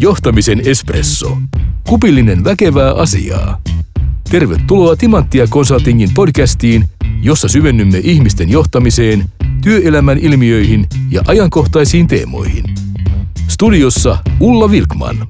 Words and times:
Johtamisen 0.00 0.62
espresso. 0.64 1.38
Kupillinen 1.88 2.44
väkevää 2.44 2.94
asiaa. 2.94 3.60
Tervetuloa 4.30 4.96
Timanttia 4.96 5.46
Consultingin 5.46 6.10
podcastiin, 6.14 6.84
jossa 7.22 7.48
syvennymme 7.48 7.98
ihmisten 7.98 8.48
johtamiseen, 8.48 9.24
työelämän 9.62 10.18
ilmiöihin 10.18 10.86
ja 11.10 11.22
ajankohtaisiin 11.26 12.06
teemoihin. 12.06 12.64
Studiossa 13.48 14.18
Ulla 14.40 14.70
Vilkman. 14.70 15.28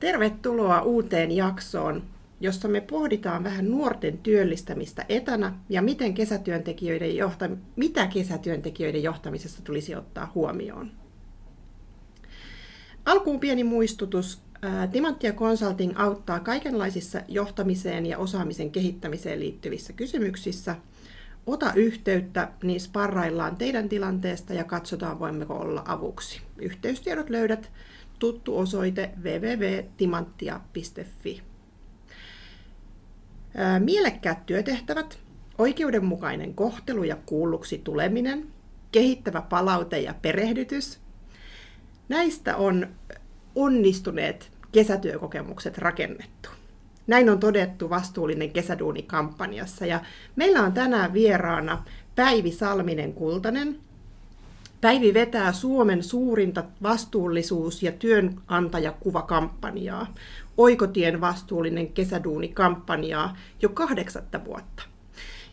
Tervetuloa 0.00 0.80
uuteen 0.80 1.32
jaksoon, 1.32 2.02
jossa 2.40 2.68
me 2.68 2.80
pohditaan 2.80 3.44
vähän 3.44 3.70
nuorten 3.70 4.18
työllistämistä 4.18 5.04
etänä 5.08 5.54
ja 5.68 5.82
miten 5.82 6.14
kesätyöntekijöiden 6.14 7.16
johtam- 7.16 7.56
mitä 7.76 8.06
kesätyöntekijöiden 8.06 9.02
johtamisessa 9.02 9.64
tulisi 9.64 9.94
ottaa 9.94 10.32
huomioon. 10.34 10.90
Alkuun 13.04 13.40
pieni 13.40 13.64
muistutus. 13.64 14.42
Timanttia 14.92 15.32
Consulting 15.32 15.92
auttaa 15.96 16.40
kaikenlaisissa 16.40 17.20
johtamiseen 17.28 18.06
ja 18.06 18.18
osaamisen 18.18 18.70
kehittämiseen 18.70 19.40
liittyvissä 19.40 19.92
kysymyksissä. 19.92 20.76
Ota 21.46 21.72
yhteyttä, 21.74 22.52
niin 22.62 22.80
sparraillaan 22.80 23.56
teidän 23.56 23.88
tilanteesta 23.88 24.54
ja 24.54 24.64
katsotaan 24.64 25.18
voimmeko 25.18 25.54
olla 25.54 25.82
avuksi. 25.86 26.40
Yhteystiedot 26.58 27.30
löydät 27.30 27.70
tuttu 28.18 28.58
osoite 28.58 29.10
www.timanttia.fi. 29.22 31.42
Mielekkäät 33.78 34.46
työtehtävät, 34.46 35.18
oikeudenmukainen 35.58 36.54
kohtelu 36.54 37.04
ja 37.04 37.16
kuulluksi 37.26 37.78
tuleminen, 37.78 38.46
kehittävä 38.92 39.42
palaute 39.42 40.00
ja 40.00 40.14
perehdytys. 40.22 40.98
Näistä 42.08 42.56
on 42.56 42.86
onnistuneet 43.54 44.50
kesätyökokemukset 44.72 45.78
rakennettu. 45.78 46.50
Näin 47.06 47.30
on 47.30 47.40
todettu 47.40 47.90
vastuullinen 47.90 48.50
kesäduuni-kampanjassa. 48.50 49.86
Ja 49.86 50.00
meillä 50.36 50.62
on 50.62 50.72
tänään 50.72 51.12
vieraana 51.12 51.84
Päivi 52.16 52.50
Salminen-Kultanen. 52.50 53.76
Päivi 54.80 55.14
vetää 55.14 55.52
Suomen 55.52 56.02
suurinta 56.02 56.64
vastuullisuus- 56.82 57.82
ja 57.82 57.92
työnantajakuvakampanjaa, 57.92 60.14
Oikotien 60.60 61.20
vastuullinen 61.20 61.92
kesäduuni-kampanjaa, 61.92 63.36
jo 63.62 63.68
kahdeksatta 63.68 64.44
vuotta. 64.44 64.82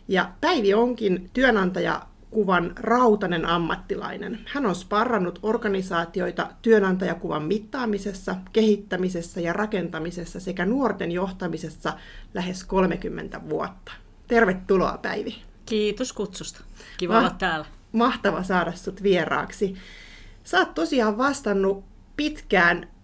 Ja 0.08 0.32
Päivi 0.40 0.74
onkin 0.74 1.30
työnantaja 1.32 2.06
kuvan 2.30 2.72
rautanen 2.76 3.46
ammattilainen. 3.46 4.38
Hän 4.46 4.66
on 4.66 4.74
sparrannut 4.74 5.38
organisaatioita 5.42 6.48
työnantajakuvan 6.62 7.42
mittaamisessa, 7.42 8.36
kehittämisessä 8.52 9.40
ja 9.40 9.52
rakentamisessa 9.52 10.40
sekä 10.40 10.66
nuorten 10.66 11.12
johtamisessa 11.12 11.92
lähes 12.34 12.64
30 12.64 13.40
vuotta. 13.48 13.92
Tervetuloa 14.26 14.98
Päivi. 15.02 15.34
Kiitos 15.66 16.12
kutsusta. 16.12 16.60
Kiva 16.96 17.12
Ma- 17.12 17.18
olla 17.18 17.30
täällä. 17.30 17.66
Mahtava 17.92 18.42
saada 18.42 18.72
sut 18.72 19.02
vieraaksi. 19.02 19.74
Sä 20.44 20.58
oot 20.58 20.74
tosiaan 20.74 21.18
vastannut 21.18 21.84
pitkään 22.16 22.97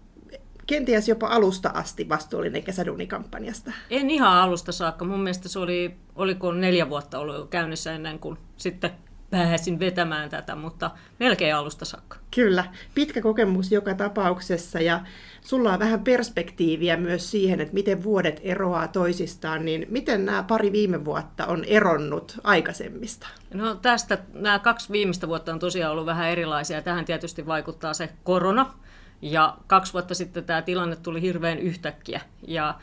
kenties 0.67 1.09
jopa 1.09 1.27
alusta 1.27 1.69
asti 1.69 2.09
vastuullinen 2.09 2.63
kesäduunikampanjasta? 2.63 3.73
En 3.91 4.11
ihan 4.11 4.39
alusta 4.39 4.73
saakka. 4.73 5.05
Mun 5.05 5.21
mielestä 5.21 5.49
se 5.49 5.59
oli, 5.59 5.97
oliko 6.15 6.53
neljä 6.53 6.91
vuotta 6.91 7.19
ollut 7.19 7.51
käynnissä 7.51 7.93
ennen 7.93 8.19
kuin 8.19 8.39
sitten 8.57 8.91
pääsin 9.31 9.79
vetämään 9.79 10.31
tätä, 10.31 10.55
mutta 10.55 10.91
melkein 11.21 11.55
alusta 11.55 11.85
saakka. 11.85 12.17
Kyllä, 12.35 12.65
pitkä 12.95 13.23
kokemus 13.23 13.73
joka 13.73 13.95
tapauksessa 13.95 14.81
ja 14.81 15.01
sulla 15.41 15.73
on 15.73 15.79
vähän 15.79 16.05
perspektiiviä 16.05 16.97
myös 16.97 17.31
siihen, 17.31 17.61
että 17.61 17.75
miten 17.75 18.05
vuodet 18.05 18.41
eroaa 18.43 18.89
toisistaan, 18.89 19.65
niin 19.65 19.87
miten 19.91 20.25
nämä 20.25 20.43
pari 20.43 20.73
viime 20.73 21.05
vuotta 21.05 21.47
on 21.47 21.65
eronnut 21.65 22.41
aikaisemmista? 22.45 23.27
No 23.55 23.75
tästä 23.75 24.19
nämä 24.35 24.59
kaksi 24.59 24.93
viimeistä 24.93 25.29
vuotta 25.29 25.53
on 25.53 25.59
tosiaan 25.59 25.93
ollut 25.93 26.07
vähän 26.07 26.31
erilaisia. 26.31 26.83
Tähän 26.83 27.05
tietysti 27.05 27.47
vaikuttaa 27.47 27.95
se 27.95 28.09
korona, 28.25 28.75
ja 29.25 29.57
kaksi 29.67 29.93
vuotta 29.93 30.15
sitten 30.15 30.45
tämä 30.45 30.63
tilanne 30.63 30.97
tuli 30.97 31.21
hirveän 31.21 31.59
yhtäkkiä. 31.59 32.21
Ja 32.47 32.75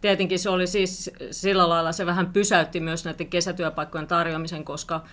tietenkin 0.00 0.38
se 0.38 0.50
oli 0.50 0.66
siis 0.66 1.10
sillä 1.30 1.68
lailla, 1.68 1.92
se 1.92 2.06
vähän 2.06 2.32
pysäytti 2.32 2.80
myös 2.80 3.04
näiden 3.04 3.26
kesätyöpaikkojen 3.26 4.06
tarjoamisen, 4.06 4.64
koska 4.64 5.04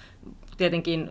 tietenkin 0.58 1.10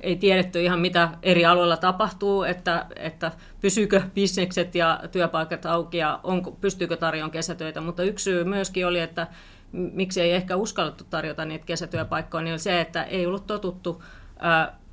ei 0.00 0.16
tiedetty 0.16 0.62
ihan 0.62 0.80
mitä 0.80 1.08
eri 1.22 1.44
aloilla 1.44 1.76
tapahtuu, 1.76 2.42
että, 2.42 2.86
että 2.96 3.32
pysyykö 3.60 4.02
bisnekset 4.14 4.74
ja 4.74 5.00
työpaikat 5.12 5.66
auki 5.66 5.96
ja 5.96 6.20
onko, 6.22 6.52
pystyykö 6.52 6.96
tarjoamaan 6.96 7.30
kesätöitä, 7.30 7.80
mutta 7.80 8.02
yksi 8.02 8.22
syy 8.22 8.44
myöskin 8.44 8.86
oli, 8.86 9.00
että 9.00 9.26
miksi 9.72 10.20
ei 10.20 10.32
ehkä 10.32 10.56
uskallettu 10.56 11.04
tarjota 11.10 11.44
niitä 11.44 11.66
kesätyöpaikkoja, 11.66 12.44
niin 12.44 12.52
oli 12.52 12.58
se, 12.58 12.80
että 12.80 13.02
ei 13.02 13.26
ollut 13.26 13.46
totuttu 13.46 14.02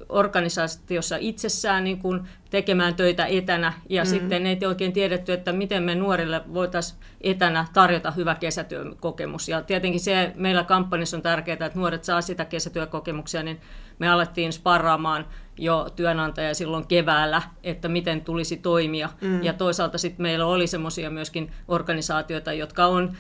organisaatiossa 0.10 1.18
itsessään 1.20 1.84
niin 1.84 2.00
kuin 2.00 2.22
tekemään 2.50 2.96
töitä 2.96 3.26
etänä 3.26 3.74
ja 3.90 4.04
mm. 4.04 4.10
sitten 4.10 4.46
ei 4.46 4.60
oikein 4.68 4.94
tiedetty, 4.94 5.34
että 5.34 5.54
miten 5.54 5.84
me 5.84 5.96
nuorille 5.96 6.42
voitaisiin 6.54 7.00
etänä 7.22 7.66
tarjota 7.74 8.12
hyvä 8.12 8.36
kesätyökokemus. 8.36 9.50
Ja 9.50 9.62
tietenkin 9.62 10.00
se 10.00 10.34
meillä 10.36 10.64
kampanjassa 10.64 11.18
on 11.18 11.24
tärkeää, 11.24 11.66
että 11.66 11.80
nuoret 11.80 12.04
saa 12.04 12.22
sitä 12.22 12.46
kesätyökokemuksia, 12.46 13.44
niin 13.44 13.62
me 14.00 14.10
alettiin 14.10 14.54
sparraamaan 14.54 15.26
jo 15.58 15.90
työnantaja 15.96 16.56
silloin 16.56 16.88
keväällä, 16.88 17.42
että 17.64 17.88
miten 17.88 18.22
tulisi 18.22 18.58
toimia. 18.58 19.10
Mm. 19.22 19.44
Ja 19.44 19.54
toisaalta 19.54 19.98
sitten 19.98 20.24
meillä 20.24 20.46
oli 20.46 20.68
semmoisia 20.68 21.10
myöskin 21.10 21.52
organisaatioita, 21.68 22.54
jotka 22.54 22.86
on 22.86 23.18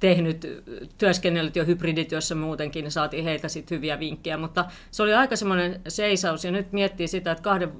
tehnyt, 0.00 0.64
työskennellyt 0.98 1.56
jo 1.56 1.64
hybridityössä 1.64 2.34
muutenkin, 2.34 2.82
niin 2.82 2.92
saatiin 2.92 3.24
heiltä 3.24 3.48
sitten 3.48 3.76
hyviä 3.76 3.98
vinkkejä. 3.98 4.36
Mutta 4.36 4.64
se 4.90 5.02
oli 5.02 5.14
aika 5.14 5.36
semmoinen 5.36 5.80
seisaus, 5.88 6.44
ja 6.44 6.50
nyt 6.50 6.72
miettii 6.72 7.08
sitä, 7.08 7.32
että 7.32 7.42
kahden 7.42 7.72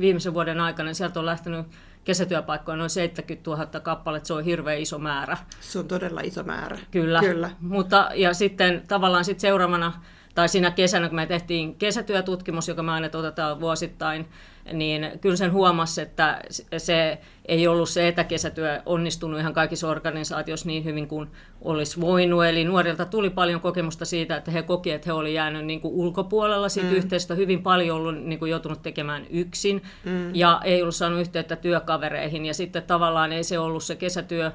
viimeisen 0.00 0.34
vuoden 0.34 0.60
aikana 0.60 0.86
niin 0.86 0.94
sieltä 0.94 1.20
on 1.20 1.26
lähtenyt 1.26 1.66
kesätyöpaikkoja 2.04 2.76
noin 2.76 2.90
70 2.90 3.50
000 3.50 3.66
kappaletta, 3.66 4.26
se 4.26 4.34
on 4.34 4.44
hirveän 4.44 4.78
iso 4.78 4.98
määrä. 4.98 5.36
Se 5.60 5.78
on 5.78 5.88
todella 5.88 6.20
iso 6.20 6.42
määrä. 6.42 6.78
Kyllä, 6.90 7.20
Kyllä. 7.20 7.50
mutta 7.60 8.10
ja 8.14 8.34
sitten 8.34 8.82
tavallaan 8.88 9.24
sitten 9.24 9.40
seuraavana 9.40 9.92
tai 10.34 10.48
siinä 10.48 10.70
kesänä, 10.70 11.08
kun 11.08 11.16
me 11.16 11.26
tehtiin 11.26 11.74
kesätyötutkimus, 11.74 12.68
joka 12.68 12.82
me 12.82 12.92
aina 12.92 13.08
otetaan 13.14 13.60
vuosittain, 13.60 14.28
niin 14.72 15.10
kyllä 15.20 15.36
sen 15.36 15.52
huomasi, 15.52 16.00
että 16.00 16.40
se 16.78 17.18
ei 17.46 17.66
ollut 17.66 17.88
se 17.88 18.08
etäkesätyö 18.08 18.82
onnistunut 18.86 19.40
ihan 19.40 19.52
kaikissa 19.52 19.88
organisaatioissa 19.88 20.66
niin 20.66 20.84
hyvin 20.84 21.08
kuin 21.08 21.28
olisi 21.60 22.00
voinut. 22.00 22.44
Eli 22.44 22.64
nuorilta 22.64 23.04
tuli 23.04 23.30
paljon 23.30 23.60
kokemusta 23.60 24.04
siitä, 24.04 24.36
että 24.36 24.50
he 24.50 24.62
kokivat, 24.62 24.94
että 24.94 25.08
he 25.08 25.12
olivat 25.12 25.34
jäänyt 25.34 25.64
niin 25.64 25.80
kuin 25.80 25.94
ulkopuolella 25.94 26.68
siitä 26.68 26.90
mm. 26.90 26.96
yhteistä, 26.96 27.34
hyvin 27.34 27.62
paljon 27.62 27.96
ollut 27.96 28.24
niin 28.24 28.38
kuin 28.38 28.50
joutunut 28.50 28.82
tekemään 28.82 29.26
yksin 29.30 29.82
mm. 30.04 30.34
ja 30.34 30.60
ei 30.64 30.82
ollut 30.82 30.94
saanut 30.94 31.20
yhteyttä 31.20 31.56
työkavereihin. 31.56 32.46
Ja 32.46 32.54
sitten 32.54 32.82
tavallaan 32.82 33.32
ei 33.32 33.44
se 33.44 33.58
ollut 33.58 33.84
se 33.84 33.96
kesätyö 33.96 34.50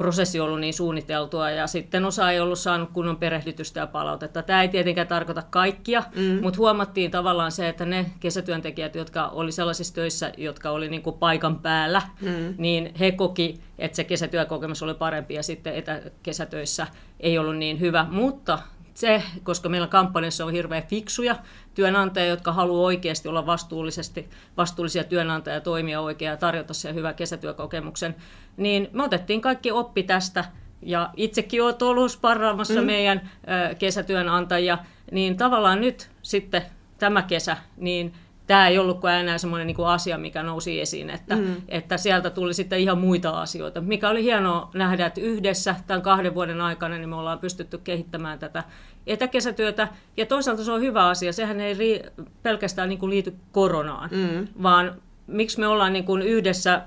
prosessi 0.00 0.40
ollut 0.40 0.60
niin 0.60 0.74
suunniteltua 0.74 1.50
ja 1.50 1.66
sitten 1.66 2.04
osa 2.04 2.30
ei 2.30 2.40
ollut 2.40 2.58
saanut 2.58 2.90
kunnon 2.92 3.16
perehdytystä 3.16 3.80
ja 3.80 3.86
palautetta. 3.86 4.42
Tämä 4.42 4.62
ei 4.62 4.68
tietenkään 4.68 5.06
tarkoita 5.06 5.42
kaikkia, 5.42 6.02
mm. 6.16 6.38
mutta 6.42 6.58
huomattiin 6.58 7.10
tavallaan 7.10 7.52
se, 7.52 7.68
että 7.68 7.84
ne 7.84 8.06
kesätyöntekijät, 8.20 8.94
jotka 8.94 9.28
oli 9.28 9.52
sellaisissa 9.52 9.94
töissä, 9.94 10.32
jotka 10.36 10.70
oli 10.70 10.88
niin 10.88 11.02
kuin 11.02 11.18
paikan 11.18 11.58
päällä, 11.58 12.02
mm. 12.20 12.54
niin 12.58 12.94
he 13.00 13.12
koki, 13.12 13.60
että 13.78 13.96
se 13.96 14.04
kesätyökokemus 14.04 14.82
oli 14.82 14.94
parempi 14.94 15.34
ja 15.34 15.42
sitten 15.42 15.74
etäkesätöissä 15.74 16.86
ei 17.20 17.38
ollut 17.38 17.56
niin 17.56 17.80
hyvä. 17.80 18.06
Mutta 18.10 18.58
se, 19.00 19.22
koska 19.42 19.68
meillä 19.68 19.86
kampanjassa 19.86 20.44
on 20.44 20.52
hirveän 20.52 20.82
fiksuja 20.82 21.36
työnantajia, 21.74 22.30
jotka 22.30 22.52
haluaa 22.52 22.84
oikeasti 22.84 23.28
olla 23.28 23.46
vastuullisesti, 23.46 24.28
vastuullisia 24.56 25.04
työnantajia, 25.04 25.54
ja 25.54 25.60
toimia 25.60 26.00
oikein 26.00 26.30
ja 26.30 26.36
tarjota 26.36 26.74
sen 26.74 26.94
hyvän 26.94 27.14
kesätyökokemuksen, 27.14 28.14
niin 28.56 28.88
me 28.92 29.02
otettiin 29.02 29.40
kaikki 29.40 29.70
oppi 29.70 30.02
tästä 30.02 30.44
ja 30.82 31.10
itsekin 31.16 31.62
olet 31.62 31.82
ollut 31.82 32.12
sparraamassa 32.12 32.80
mm. 32.80 32.86
meidän 32.86 33.30
kesätyönantajia, 33.78 34.78
niin 35.12 35.36
tavallaan 35.36 35.80
nyt 35.80 36.10
sitten 36.22 36.62
tämä 36.98 37.22
kesä, 37.22 37.56
niin 37.76 38.12
tämä 38.50 38.68
ei 38.68 38.78
ollutkaan 38.78 39.14
enää 39.14 39.38
semmoinen 39.38 39.66
niin 39.66 39.86
asia, 39.86 40.18
mikä 40.18 40.42
nousi 40.42 40.80
esiin, 40.80 41.10
että, 41.10 41.36
mm. 41.36 41.56
että 41.68 41.96
sieltä 41.96 42.30
tuli 42.30 42.54
sitten 42.54 42.80
ihan 42.80 42.98
muita 42.98 43.30
asioita, 43.30 43.80
mikä 43.80 44.08
oli 44.08 44.22
hienoa 44.22 44.70
nähdä, 44.74 45.06
että 45.06 45.20
yhdessä 45.20 45.74
tämän 45.86 46.02
kahden 46.02 46.34
vuoden 46.34 46.60
aikana 46.60 46.96
niin 46.98 47.08
me 47.08 47.16
ollaan 47.16 47.38
pystytty 47.38 47.78
kehittämään 47.78 48.38
tätä 48.38 48.64
etäkesätyötä, 49.06 49.88
ja 50.16 50.26
toisaalta 50.26 50.64
se 50.64 50.72
on 50.72 50.80
hyvä 50.80 51.06
asia, 51.06 51.32
sehän 51.32 51.60
ei 51.60 51.74
ri, 51.74 52.02
pelkästään 52.42 52.88
niin 52.88 52.98
kuin 52.98 53.10
liity 53.10 53.34
koronaan, 53.52 54.10
mm. 54.12 54.48
vaan 54.62 55.02
miksi 55.26 55.60
me 55.60 55.66
ollaan 55.66 55.92
niin 55.92 56.04
kuin 56.04 56.22
yhdessä 56.22 56.82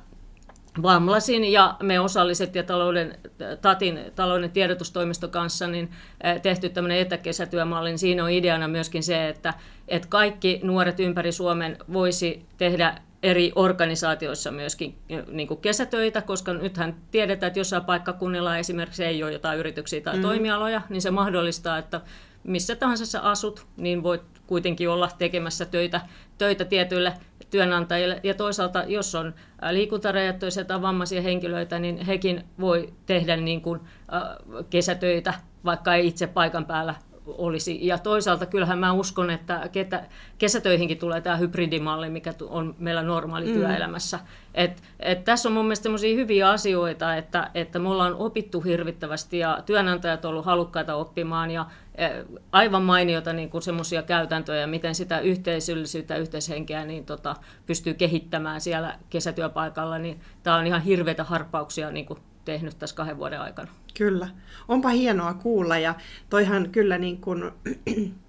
Vamlasin 0.81 1.51
ja 1.51 1.75
me 1.83 2.00
osalliset 2.00 2.56
ja 2.56 2.63
talouden, 2.63 3.18
TATin 3.62 4.00
talouden 4.15 4.51
tiedotustoimisto 4.51 5.27
kanssa 5.27 5.68
niin 5.68 5.92
tehty 6.42 6.69
tämmöinen 6.69 6.98
etäkesätyömalli. 6.98 7.89
Niin 7.89 8.00
siinä 8.00 8.24
on 8.24 8.31
ideana 8.31 8.68
myöskin 8.68 9.04
se, 9.04 9.30
että, 9.30 9.54
että 9.88 10.07
kaikki 10.07 10.60
nuoret 10.63 11.00
ympäri 11.00 11.31
Suomen 11.31 11.77
voisi 11.94 12.45
tehdä 12.57 13.01
eri 13.23 13.51
organisaatioissa 13.55 14.51
myöskin 14.51 14.97
niin 15.31 15.47
kuin 15.47 15.61
kesätöitä, 15.61 16.21
koska 16.21 16.53
nythän 16.53 16.95
tiedetään, 17.11 17.47
että 17.47 17.59
jossain 17.59 17.85
paikkakunnilla 17.85 18.57
esimerkiksi 18.57 19.03
ei 19.03 19.23
ole 19.23 19.31
jotain 19.31 19.59
yrityksiä 19.59 20.01
tai 20.01 20.15
mm. 20.15 20.21
toimialoja, 20.21 20.81
niin 20.89 21.01
se 21.01 21.11
mahdollistaa, 21.11 21.77
että 21.77 22.01
missä 22.43 22.75
tahansa 22.75 23.05
sä 23.05 23.21
asut, 23.21 23.65
niin 23.77 24.03
voit 24.03 24.21
kuitenkin 24.47 24.89
olla 24.89 25.09
tekemässä 25.17 25.65
töitä, 25.65 26.01
töitä 26.37 26.65
tietyille 26.65 27.13
työnantajille. 27.49 28.19
Ja 28.23 28.33
toisaalta, 28.33 28.83
jos 28.87 29.15
on 29.15 29.33
liikuntarajoitteisia 29.71 30.65
tai 30.65 30.81
vammaisia 30.81 31.21
henkilöitä, 31.21 31.79
niin 31.79 32.05
hekin 32.05 32.43
voi 32.59 32.93
tehdä 33.05 33.37
niin 33.37 33.61
kuin, 33.61 33.79
äh, 34.13 34.21
kesätöitä, 34.69 35.33
vaikka 35.65 35.95
ei 35.95 36.07
itse 36.07 36.27
paikan 36.27 36.65
päällä 36.65 36.95
olisi. 37.27 37.87
Ja 37.87 37.97
toisaalta 37.97 38.45
kyllähän 38.45 38.79
mä 38.79 38.91
uskon, 38.91 39.29
että 39.29 39.69
ketä, 39.71 40.03
kesätöihinkin 40.37 40.97
tulee 40.97 41.21
tämä 41.21 41.37
hybridimalli, 41.37 42.09
mikä 42.09 42.33
on 42.49 42.75
meillä 42.79 43.03
normaali 43.03 43.45
mm. 43.45 43.53
työelämässä. 43.53 44.19
Et, 44.53 44.83
et 44.99 45.23
tässä 45.23 45.49
on 45.49 45.53
mun 45.53 45.65
mielestä 45.65 45.83
sellaisia 45.83 46.15
hyviä 46.15 46.49
asioita, 46.49 47.15
että, 47.15 47.51
että 47.53 47.79
me 47.79 47.89
ollaan 47.89 48.15
opittu 48.15 48.61
hirvittävästi 48.61 49.39
ja 49.39 49.63
työnantajat 49.65 50.25
ovat 50.25 50.31
olleet 50.31 50.45
halukkaita 50.45 50.95
oppimaan 50.95 51.51
ja 51.51 51.65
e, 51.95 52.07
aivan 52.51 52.83
mainiota 52.83 53.33
niin 53.33 53.49
semmoisia 53.61 54.01
käytäntöjä, 54.01 54.67
miten 54.67 54.95
sitä 54.95 55.19
yhteisöllisyyttä, 55.19 56.15
yhteishenkeä 56.15 56.85
niin 56.85 57.05
tota, 57.05 57.35
pystyy 57.65 57.93
kehittämään 57.93 58.61
siellä 58.61 58.99
kesätyöpaikalla, 59.09 59.97
niin 59.97 60.19
tämä 60.43 60.55
on 60.55 60.67
ihan 60.67 60.81
hirveitä 60.81 61.23
harppauksia 61.23 61.91
niin 61.91 62.05
kuin 62.05 62.19
tehnyt 62.45 62.79
tässä 62.79 62.95
kahden 62.95 63.17
vuoden 63.17 63.41
aikana. 63.41 63.71
Kyllä. 63.97 64.27
Onpa 64.67 64.89
hienoa 64.89 65.33
kuulla 65.33 65.77
ja 65.77 65.95
toihan 66.29 66.69
kyllä 66.71 66.97
niin 66.97 67.21
kuin, 67.21 67.51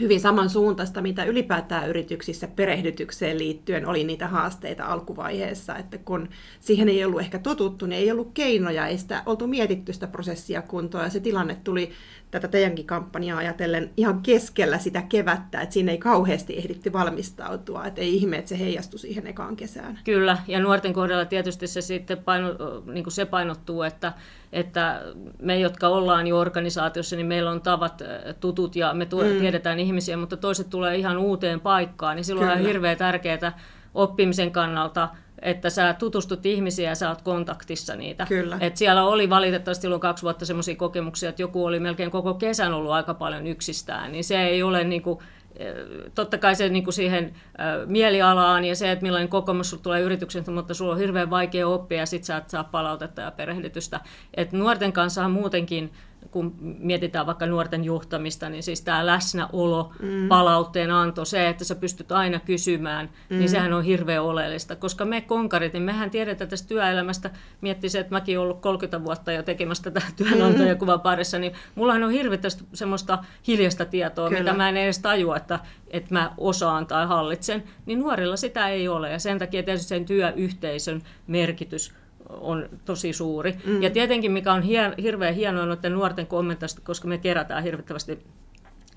hyvin 0.00 0.20
samansuuntaista, 0.20 1.02
mitä 1.02 1.24
ylipäätään 1.24 1.88
yrityksissä 1.88 2.48
perehdytykseen 2.48 3.38
liittyen 3.38 3.86
oli 3.86 4.04
niitä 4.04 4.28
haasteita 4.28 4.84
alkuvaiheessa, 4.84 5.76
että 5.76 5.98
kun 5.98 6.28
siihen 6.60 6.88
ei 6.88 7.04
ollut 7.04 7.20
ehkä 7.20 7.38
totuttu, 7.38 7.86
niin 7.86 7.98
ei 7.98 8.10
ollut 8.10 8.30
keinoja, 8.34 8.86
ei 8.86 8.98
sitä 8.98 9.22
oltu 9.26 9.46
mietitty 9.46 9.92
sitä 9.92 10.06
prosessia 10.06 10.62
kuntoon 10.62 11.04
ja 11.04 11.10
se 11.10 11.20
tilanne 11.20 11.56
tuli 11.64 11.90
tätä 12.30 12.48
teidänkin 12.48 12.86
kampanjaa 12.86 13.38
ajatellen 13.38 13.90
ihan 13.96 14.22
keskellä 14.22 14.78
sitä 14.78 15.02
kevättä, 15.02 15.60
että 15.60 15.72
siinä 15.72 15.92
ei 15.92 15.98
kauheasti 15.98 16.58
ehditty 16.58 16.92
valmistautua, 16.92 17.86
että 17.86 18.00
ei 18.00 18.14
ihme, 18.16 18.36
että 18.36 18.48
se 18.48 18.58
heijastui 18.58 18.98
siihen 18.98 19.26
ekaan 19.26 19.56
kesään. 19.56 19.98
Kyllä, 20.04 20.38
ja 20.48 20.60
nuorten 20.60 20.92
kohdalla 20.92 21.24
tietysti 21.24 21.66
se 21.66 21.80
sitten 21.80 22.18
paino, 22.18 22.48
niin 22.92 23.04
kuin 23.04 23.12
se 23.12 23.24
painottuu, 23.24 23.82
että, 23.82 24.12
että 24.52 25.02
me, 25.42 25.58
jotka 25.58 25.88
ollaan 25.88 26.26
jo 26.26 26.38
organisaatiossa, 26.38 27.16
niin 27.16 27.26
meillä 27.26 27.50
on 27.50 27.62
tavat 27.62 28.02
tutut 28.40 28.76
ja 28.76 28.94
me 28.94 29.04
mm. 29.04 29.40
tiedetään 29.40 29.80
ihmisiä, 29.80 30.16
mutta 30.16 30.36
toiset 30.36 30.70
tulee 30.70 30.96
ihan 30.96 31.18
uuteen 31.18 31.60
paikkaan, 31.60 32.16
niin 32.16 32.24
silloin 32.24 32.48
Kyllä. 32.48 32.60
on 32.60 32.66
hirveän 32.66 32.96
tärkeää 32.96 33.58
oppimisen 33.94 34.50
kannalta 34.50 35.08
että 35.42 35.70
sä 35.70 35.94
tutustut 35.98 36.46
ihmisiä 36.46 36.88
ja 36.90 36.94
sä 36.94 37.08
oot 37.08 37.22
kontaktissa 37.22 37.96
niitä. 37.96 38.26
Kyllä. 38.26 38.58
Et 38.60 38.76
siellä 38.76 39.04
oli 39.04 39.30
valitettavasti 39.30 39.82
silloin 39.82 40.00
kaksi 40.00 40.22
vuotta 40.22 40.46
semmoisia 40.46 40.76
kokemuksia, 40.76 41.28
että 41.28 41.42
joku 41.42 41.64
oli 41.64 41.80
melkein 41.80 42.10
koko 42.10 42.34
kesän 42.34 42.74
ollut 42.74 42.92
aika 42.92 43.14
paljon 43.14 43.46
yksistään, 43.46 44.12
niin 44.12 44.24
se 44.24 44.42
ei 44.42 44.62
ole 44.62 44.84
niin 44.84 45.02
kuin, 45.02 45.18
eh, 45.56 45.74
totta 46.14 46.38
kai 46.38 46.54
se 46.54 46.68
niin 46.68 46.84
kuin 46.84 46.94
siihen 46.94 47.24
äh, 47.24 47.86
mielialaan 47.86 48.64
ja 48.64 48.76
se, 48.76 48.92
että 48.92 49.02
millainen 49.02 49.28
kokemus 49.28 49.70
sulla 49.70 49.82
tulee 49.82 50.00
yrityksestä, 50.00 50.50
mutta 50.50 50.74
sulla 50.74 50.92
on 50.92 50.98
hirveän 50.98 51.30
vaikea 51.30 51.68
oppia 51.68 51.98
ja 51.98 52.06
sit 52.06 52.24
sä 52.24 52.36
et 52.36 52.50
saa 52.50 52.64
palautetta 52.64 53.22
ja 53.22 53.30
perehdytystä. 53.30 54.00
Et 54.34 54.52
nuorten 54.52 54.92
kanssa 54.92 55.28
muutenkin 55.28 55.92
kun 56.30 56.54
mietitään 56.60 57.26
vaikka 57.26 57.46
nuorten 57.46 57.84
johtamista, 57.84 58.48
niin 58.48 58.62
siis 58.62 58.82
tämä 58.82 59.06
läsnäolo, 59.06 59.92
mm. 60.02 60.28
palautteen 60.28 60.90
anto, 60.90 61.24
se, 61.24 61.48
että 61.48 61.64
sä 61.64 61.74
pystyt 61.74 62.12
aina 62.12 62.40
kysymään, 62.40 63.06
niin 63.06 63.14
mm. 63.30 63.38
niin 63.38 63.48
sehän 63.48 63.72
on 63.72 63.84
hirveän 63.84 64.22
oleellista. 64.22 64.76
Koska 64.76 65.04
me 65.04 65.20
konkarit, 65.20 65.72
niin 65.72 65.82
mehän 65.82 66.10
tiedetään 66.10 66.50
tästä 66.50 66.68
työelämästä, 66.68 67.30
miettii 67.60 67.90
se, 67.90 67.98
että 67.98 68.14
mäkin 68.14 68.38
olen 68.38 68.50
ollut 68.50 68.62
30 68.62 69.04
vuotta 69.04 69.32
jo 69.32 69.42
tekemästä 69.42 69.90
tätä 69.90 70.06
työnantajakuvan 70.16 71.00
parissa, 71.00 71.38
niin 71.38 71.52
mullahan 71.74 72.04
on 72.04 72.10
hirveästi 72.10 72.64
semmoista 72.74 73.18
hiljasta 73.46 73.84
tietoa, 73.84 74.28
Kyllä. 74.28 74.42
mitä 74.42 74.52
mä 74.52 74.68
en 74.68 74.76
edes 74.76 74.98
tajua, 74.98 75.36
että, 75.36 75.58
että 75.90 76.14
mä 76.14 76.32
osaan 76.36 76.86
tai 76.86 77.06
hallitsen, 77.06 77.62
niin 77.86 77.98
nuorilla 77.98 78.36
sitä 78.36 78.68
ei 78.68 78.88
ole. 78.88 79.10
Ja 79.10 79.18
sen 79.18 79.38
takia 79.38 79.62
tietysti 79.62 79.88
sen 79.88 80.04
työyhteisön 80.04 81.02
merkitys 81.26 81.97
on 82.28 82.68
tosi 82.84 83.12
suuri. 83.12 83.54
Mm. 83.66 83.82
Ja 83.82 83.90
tietenkin, 83.90 84.32
mikä 84.32 84.52
on 84.52 84.62
hien, 84.62 84.94
hirveän 85.02 85.34
hienoa 85.34 85.66
noiden 85.66 85.92
nuorten 85.92 86.26
kommentoista, 86.26 86.80
koska 86.84 87.08
me 87.08 87.18
kerätään 87.18 87.62
hirvittävästi 87.62 88.18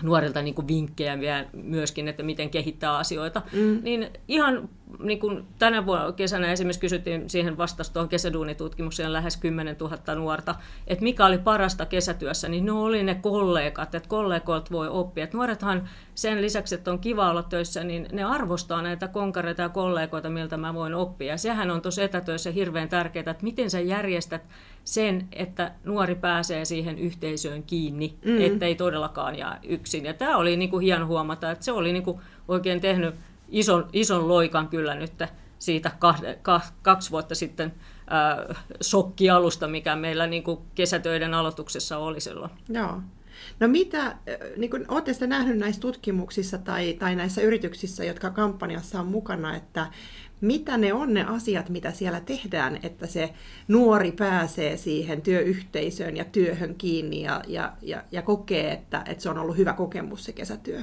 nuorilta 0.04 0.42
niin 0.42 0.56
kuin 0.56 0.68
vinkkejä 0.68 1.46
myöskin, 1.54 2.08
että 2.08 2.24
miten 2.24 2.50
kehittää 2.50 2.98
asioita. 2.98 3.42
Mm. 3.54 3.80
Niin 3.84 4.10
ihan 4.28 4.70
niin 5.00 5.20
kuin 5.20 5.46
tänä 5.60 5.86
vuonna 5.86 6.12
kesänä 6.12 6.52
esimerkiksi 6.52 6.82
kysyttiin 6.82 7.30
siihen 7.30 7.58
vastausta 7.58 7.94
tuohon 7.94 8.10
kesäduunitutkimukseen 8.10 9.14
lähes 9.14 9.38
10 9.38 9.76
000 9.80 10.16
nuorta, 10.16 10.56
että 10.88 11.04
mikä 11.04 11.26
oli 11.26 11.38
parasta 11.38 11.86
kesätyössä, 11.86 12.50
niin 12.50 12.66
ne 12.66 12.72
oli 12.72 13.04
ne 13.04 13.16
kollegat, 13.16 13.96
että 13.96 14.10
kollegoilta 14.10 14.72
voi 14.72 14.88
oppia. 14.88 15.24
Että 15.24 15.38
nuorethan 15.38 15.90
sen 16.16 16.42
lisäksi, 16.42 16.76
että 16.76 16.92
on 16.92 17.00
kiva 17.00 17.30
olla 17.30 17.44
töissä, 17.44 17.84
niin 17.84 18.08
ne 18.12 18.24
arvostaa 18.24 18.82
näitä 18.82 19.08
konkareita 19.08 19.62
ja 19.62 19.70
kollegoita, 19.70 20.30
miltä 20.30 20.58
mä 20.58 20.74
voin 20.74 20.94
oppia. 20.94 21.34
Ja 21.34 21.38
sehän 21.38 21.72
on 21.72 21.82
tuossa 21.82 22.04
etätöissä 22.04 22.52
hirveän 22.52 22.90
tärkeää, 22.90 23.32
että 23.32 23.44
miten 23.44 23.70
sä 23.70 23.80
järjestät 23.80 24.42
sen, 24.84 25.28
että 25.32 25.72
nuori 25.84 26.16
pääsee 26.16 26.66
siihen 26.66 27.00
yhteisöön 27.00 27.64
kiinni, 27.64 28.18
mm. 28.26 28.42
ettei 28.42 28.76
todellakaan 28.76 29.38
jää 29.38 29.60
yksin. 29.64 30.06
Ja 30.06 30.14
tämä 30.14 30.38
oli 30.38 30.58
niin 30.58 30.70
kuin 30.70 30.84
hieno 30.84 31.08
huomata, 31.08 31.52
että 31.52 31.66
se 31.66 31.72
oli 31.72 31.94
niin 31.94 32.04
kuin 32.04 32.20
oikein 32.48 32.82
tehnyt 32.82 33.16
ison, 33.50 33.90
ison 33.94 34.28
loikan 34.28 34.68
kyllä 34.68 34.96
nyt 34.96 35.14
siitä 35.60 35.92
kaksi 36.82 37.12
vuotta 37.12 37.36
sitten 37.36 37.74
äh, 38.12 38.58
sokkialusta, 38.82 39.68
mikä 39.68 39.96
meillä 39.96 40.28
niin 40.28 40.44
kuin 40.44 40.60
kesätöiden 40.76 41.34
aloituksessa 41.34 41.98
oli 41.98 42.22
silloin. 42.22 42.52
Joo. 42.70 43.02
No 43.60 43.68
mitä, 43.68 44.16
niin 44.58 44.70
kuin, 44.70 44.86
olette 44.88 45.14
sitä 45.14 45.28
nähnyt 45.28 45.58
näissä 45.58 45.82
tutkimuksissa 45.82 46.58
tai, 46.58 46.94
tai 46.94 47.16
näissä 47.16 47.42
yrityksissä, 47.42 48.04
jotka 48.04 48.30
kampanjassa 48.30 49.00
on 49.00 49.08
mukana, 49.08 49.56
että 49.56 49.88
mitä 50.42 50.78
ne 50.78 50.94
on 50.94 51.14
ne 51.14 51.24
asiat, 51.24 51.70
mitä 51.70 51.92
siellä 51.92 52.20
tehdään, 52.20 52.80
että 52.84 53.08
se 53.08 53.34
nuori 53.68 54.12
pääsee 54.12 54.78
siihen 54.78 55.22
työyhteisöön 55.22 56.18
ja 56.18 56.26
työhön 56.26 56.76
kiinni 56.76 57.22
ja, 57.22 57.42
ja, 57.48 57.74
ja, 57.82 58.04
ja 58.12 58.22
kokee, 58.22 58.72
että, 58.72 59.04
että 59.06 59.24
se 59.24 59.30
on 59.30 59.38
ollut 59.38 59.58
hyvä 59.58 59.74
kokemus 59.74 60.26
se 60.26 60.32
kesätyö? 60.32 60.82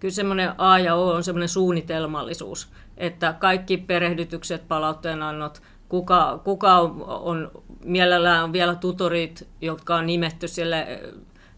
Kyllä 0.00 0.14
semmoinen 0.14 0.52
A 0.58 0.78
ja 0.78 0.94
O 0.94 1.10
on 1.10 1.24
semmoinen 1.24 1.48
suunnitelmallisuus, 1.48 2.68
että 2.96 3.32
kaikki 3.32 3.76
perehdytykset, 3.76 4.68
palautteenannot, 4.68 5.62
kuka, 5.88 6.40
kuka 6.44 6.78
on, 6.78 7.04
on, 7.06 7.50
mielellään 7.84 8.44
on 8.44 8.52
vielä 8.52 8.74
tutorit, 8.74 9.48
jotka 9.60 9.96
on 9.96 10.06
nimetty 10.06 10.48
sille 10.48 11.00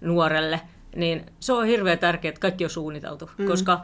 nuorelle, 0.01 0.61
niin 0.97 1.27
se 1.41 1.53
on 1.53 1.67
hirveän 1.67 1.99
tärkeää, 1.99 2.31
että 2.31 2.41
kaikki 2.41 2.65
on 2.65 2.71
suunniteltu, 2.71 3.31
mm. 3.39 3.47
koska 3.47 3.81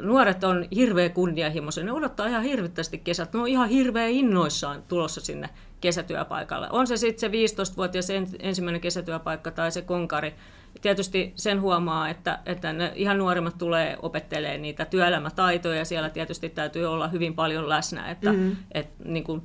nuoret 0.00 0.44
on 0.44 0.66
hirveän 0.74 1.12
kunnianhimoisia. 1.12 1.84
Ne 1.84 1.92
odottaa 1.92 2.26
ihan 2.26 2.42
hirvittävästi 2.42 2.98
kesät. 2.98 3.32
Ne 3.32 3.40
on 3.40 3.48
ihan 3.48 3.68
hirveän 3.68 4.10
innoissaan 4.10 4.82
tulossa 4.88 5.20
sinne 5.20 5.48
kesätyöpaikalle. 5.80 6.68
On 6.70 6.86
se 6.86 6.96
sitten 6.96 7.46
se 7.46 7.62
15-vuotias 7.62 8.08
ensimmäinen 8.38 8.80
kesätyöpaikka 8.80 9.50
tai 9.50 9.72
se 9.72 9.82
konkari. 9.82 10.34
Tietysti 10.82 11.32
sen 11.36 11.60
huomaa, 11.60 12.08
että, 12.08 12.38
että 12.46 12.72
ne 12.72 12.92
ihan 12.94 13.18
nuoremmat 13.18 13.58
tulee 13.58 13.96
opettelemaan 14.02 14.62
niitä 14.62 14.84
työelämätaitoja 14.84 15.78
ja 15.78 15.84
siellä 15.84 16.10
tietysti 16.10 16.48
täytyy 16.48 16.86
olla 16.86 17.08
hyvin 17.08 17.34
paljon 17.34 17.68
läsnä, 17.68 18.10
että 18.10 18.32
mm-hmm. 18.32 18.56
et, 18.72 18.88
niin 19.04 19.24
kun, 19.24 19.42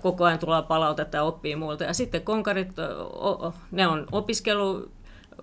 koko 0.00 0.24
ajan 0.24 0.38
tulee 0.38 0.62
palautetta 0.62 1.16
ja 1.16 1.22
oppii 1.22 1.56
muilta. 1.56 1.84
Ja 1.84 1.94
sitten 1.94 2.22
konkarit, 2.22 2.72
ne 3.70 3.86
on 3.86 4.06
opiskelu 4.12 4.90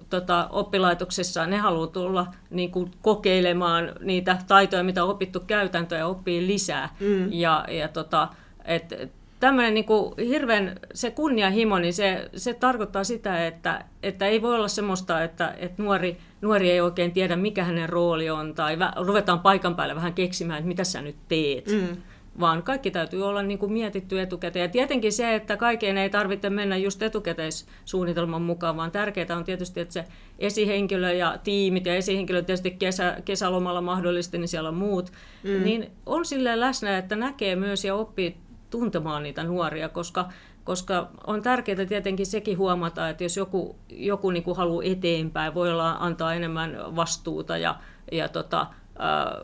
tota, 0.09 0.47
oppilaitoksessa, 0.51 1.45
ne 1.45 1.57
haluaa 1.57 1.87
tulla 1.87 2.27
niin 2.49 2.71
kuin, 2.71 2.91
kokeilemaan 3.01 3.91
niitä 3.99 4.37
taitoja, 4.47 4.83
mitä 4.83 5.03
on 5.03 5.09
opittu 5.09 5.39
käytäntöjä, 5.39 6.07
oppii 6.07 6.47
lisää. 6.47 6.95
Mm. 6.99 7.33
Ja, 7.33 7.65
ja 7.69 7.87
tota, 7.87 8.27
et, 8.65 9.11
tämmöinen 9.39 9.73
niin 9.73 9.85
kuin 9.85 10.13
hirveän, 10.17 10.79
se 10.93 11.11
kunnianhimo, 11.11 11.79
niin 11.79 11.93
se, 11.93 12.29
se 12.35 12.53
tarkoittaa 12.53 13.03
sitä, 13.03 13.47
että, 13.47 13.85
että 14.03 14.25
ei 14.25 14.41
voi 14.41 14.55
olla 14.55 14.67
semmoista, 14.67 15.23
että, 15.23 15.55
että 15.57 15.83
nuori, 15.83 16.17
nuori 16.41 16.71
ei 16.71 16.81
oikein 16.81 17.11
tiedä, 17.11 17.35
mikä 17.35 17.63
hänen 17.63 17.89
rooli 17.89 18.29
on, 18.29 18.53
tai 18.53 18.77
ruvetaan 19.05 19.39
paikan 19.39 19.75
päälle 19.75 19.95
vähän 19.95 20.13
keksimään, 20.13 20.57
että 20.57 20.67
mitä 20.67 20.83
sä 20.83 21.01
nyt 21.01 21.15
teet. 21.27 21.67
Mm 21.67 21.97
vaan 22.39 22.63
kaikki 22.63 22.91
täytyy 22.91 23.27
olla 23.27 23.43
niin 23.43 23.59
kuin 23.59 23.73
mietitty 23.73 24.21
etukäteen. 24.21 24.63
Ja 24.63 24.69
tietenkin 24.69 25.13
se, 25.13 25.35
että 25.35 25.57
kaikkeen 25.57 25.97
ei 25.97 26.09
tarvitse 26.09 26.49
mennä 26.49 26.77
just 26.77 27.03
etukäteissuunnitelman 27.03 28.41
mukaan, 28.41 28.77
vaan 28.77 28.91
tärkeää 28.91 29.37
on 29.37 29.43
tietysti, 29.43 29.79
että 29.79 29.93
se 29.93 30.05
esihenkilö 30.39 31.13
ja 31.13 31.37
tiimit 31.43 31.85
ja 31.85 31.95
esihenkilö 31.95 32.41
tietysti 32.41 32.71
kesä, 32.71 33.17
kesälomalla 33.25 33.81
mahdollisesti, 33.81 34.37
niin 34.37 34.47
siellä 34.47 34.69
on 34.69 34.75
muut, 34.75 35.11
mm. 35.43 35.63
niin 35.63 35.91
on 36.05 36.25
silleen 36.25 36.59
läsnä, 36.59 36.97
että 36.97 37.15
näkee 37.15 37.55
myös 37.55 37.85
ja 37.85 37.95
oppii 37.95 38.37
tuntemaan 38.69 39.23
niitä 39.23 39.43
nuoria, 39.43 39.89
koska, 39.89 40.29
koska 40.63 41.09
on 41.27 41.41
tärkeää 41.41 41.85
tietenkin 41.85 42.25
sekin 42.25 42.57
huomata, 42.57 43.09
että 43.09 43.23
jos 43.23 43.37
joku, 43.37 43.75
joku 43.89 44.31
niin 44.31 44.43
kuin 44.43 44.57
haluaa 44.57 44.83
eteenpäin, 44.85 45.53
voi 45.53 45.71
olla 45.71 45.91
antaa 45.99 46.33
enemmän 46.33 46.77
vastuuta 46.95 47.57
ja, 47.57 47.75
ja 48.11 48.29
tota, 48.29 48.67
ää, 48.99 49.35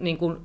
niin 0.00 0.18
kuin 0.18 0.36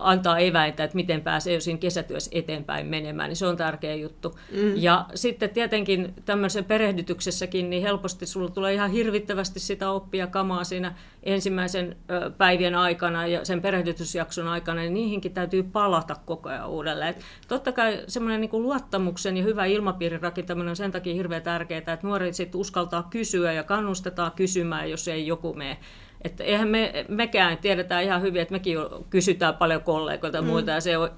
antaa 0.00 0.38
eväitä, 0.38 0.84
että 0.84 0.96
miten 0.96 1.20
pääsee 1.20 1.54
jo 1.54 1.60
siinä 1.60 1.78
kesätyössä 1.78 2.30
eteenpäin 2.34 2.86
menemään, 2.86 3.28
niin 3.28 3.36
se 3.36 3.46
on 3.46 3.56
tärkeä 3.56 3.94
juttu. 3.94 4.38
Mm. 4.52 4.76
Ja 4.76 5.06
sitten 5.14 5.50
tietenkin 5.50 6.14
tämmöisen 6.24 6.64
perehdytyksessäkin, 6.64 7.70
niin 7.70 7.82
helposti 7.82 8.26
sulla 8.26 8.48
tulee 8.48 8.74
ihan 8.74 8.90
hirvittävästi 8.90 9.60
sitä 9.60 9.90
oppia 9.90 10.26
kamaa 10.26 10.64
siinä 10.64 10.94
ensimmäisen 11.22 11.96
päivien 12.38 12.74
aikana 12.74 13.26
ja 13.26 13.44
sen 13.44 13.62
perehdytysjakson 13.62 14.48
aikana, 14.48 14.80
niin 14.80 14.94
niihinkin 14.94 15.34
täytyy 15.34 15.62
palata 15.62 16.16
koko 16.26 16.48
ajan 16.48 16.68
uudelleen. 16.68 17.10
Et 17.10 17.20
totta 17.48 17.72
kai 17.72 18.04
semmoinen 18.06 18.40
niin 18.40 18.50
luottamuksen 18.52 19.36
ja 19.36 19.42
hyvä 19.42 19.64
ilmapiirin 19.64 20.22
rakentaminen 20.22 20.68
on 20.68 20.76
sen 20.76 20.92
takia 20.92 21.14
hirveän 21.14 21.42
tärkeää, 21.42 21.78
että 21.78 21.98
nuoret 22.02 22.34
sitten 22.34 22.60
uskaltaa 22.60 23.08
kysyä 23.10 23.52
ja 23.52 23.62
kannustetaan 23.62 24.32
kysymään, 24.32 24.90
jos 24.90 25.08
ei 25.08 25.26
joku 25.26 25.54
mene 25.54 25.78
että 26.24 26.44
eihän 26.44 26.68
me, 26.68 27.04
mekään 27.08 27.58
tiedetään 27.58 28.04
ihan 28.04 28.22
hyvin, 28.22 28.42
että 28.42 28.54
mekin 28.54 28.78
kysytään 29.10 29.56
paljon 29.56 29.82
kollegoilta 29.82 30.38
ja 30.38 30.42
mm. 30.42 30.48
muita, 30.48 30.70
ja 30.70 30.80
se 30.80 30.98
on, 30.98 31.10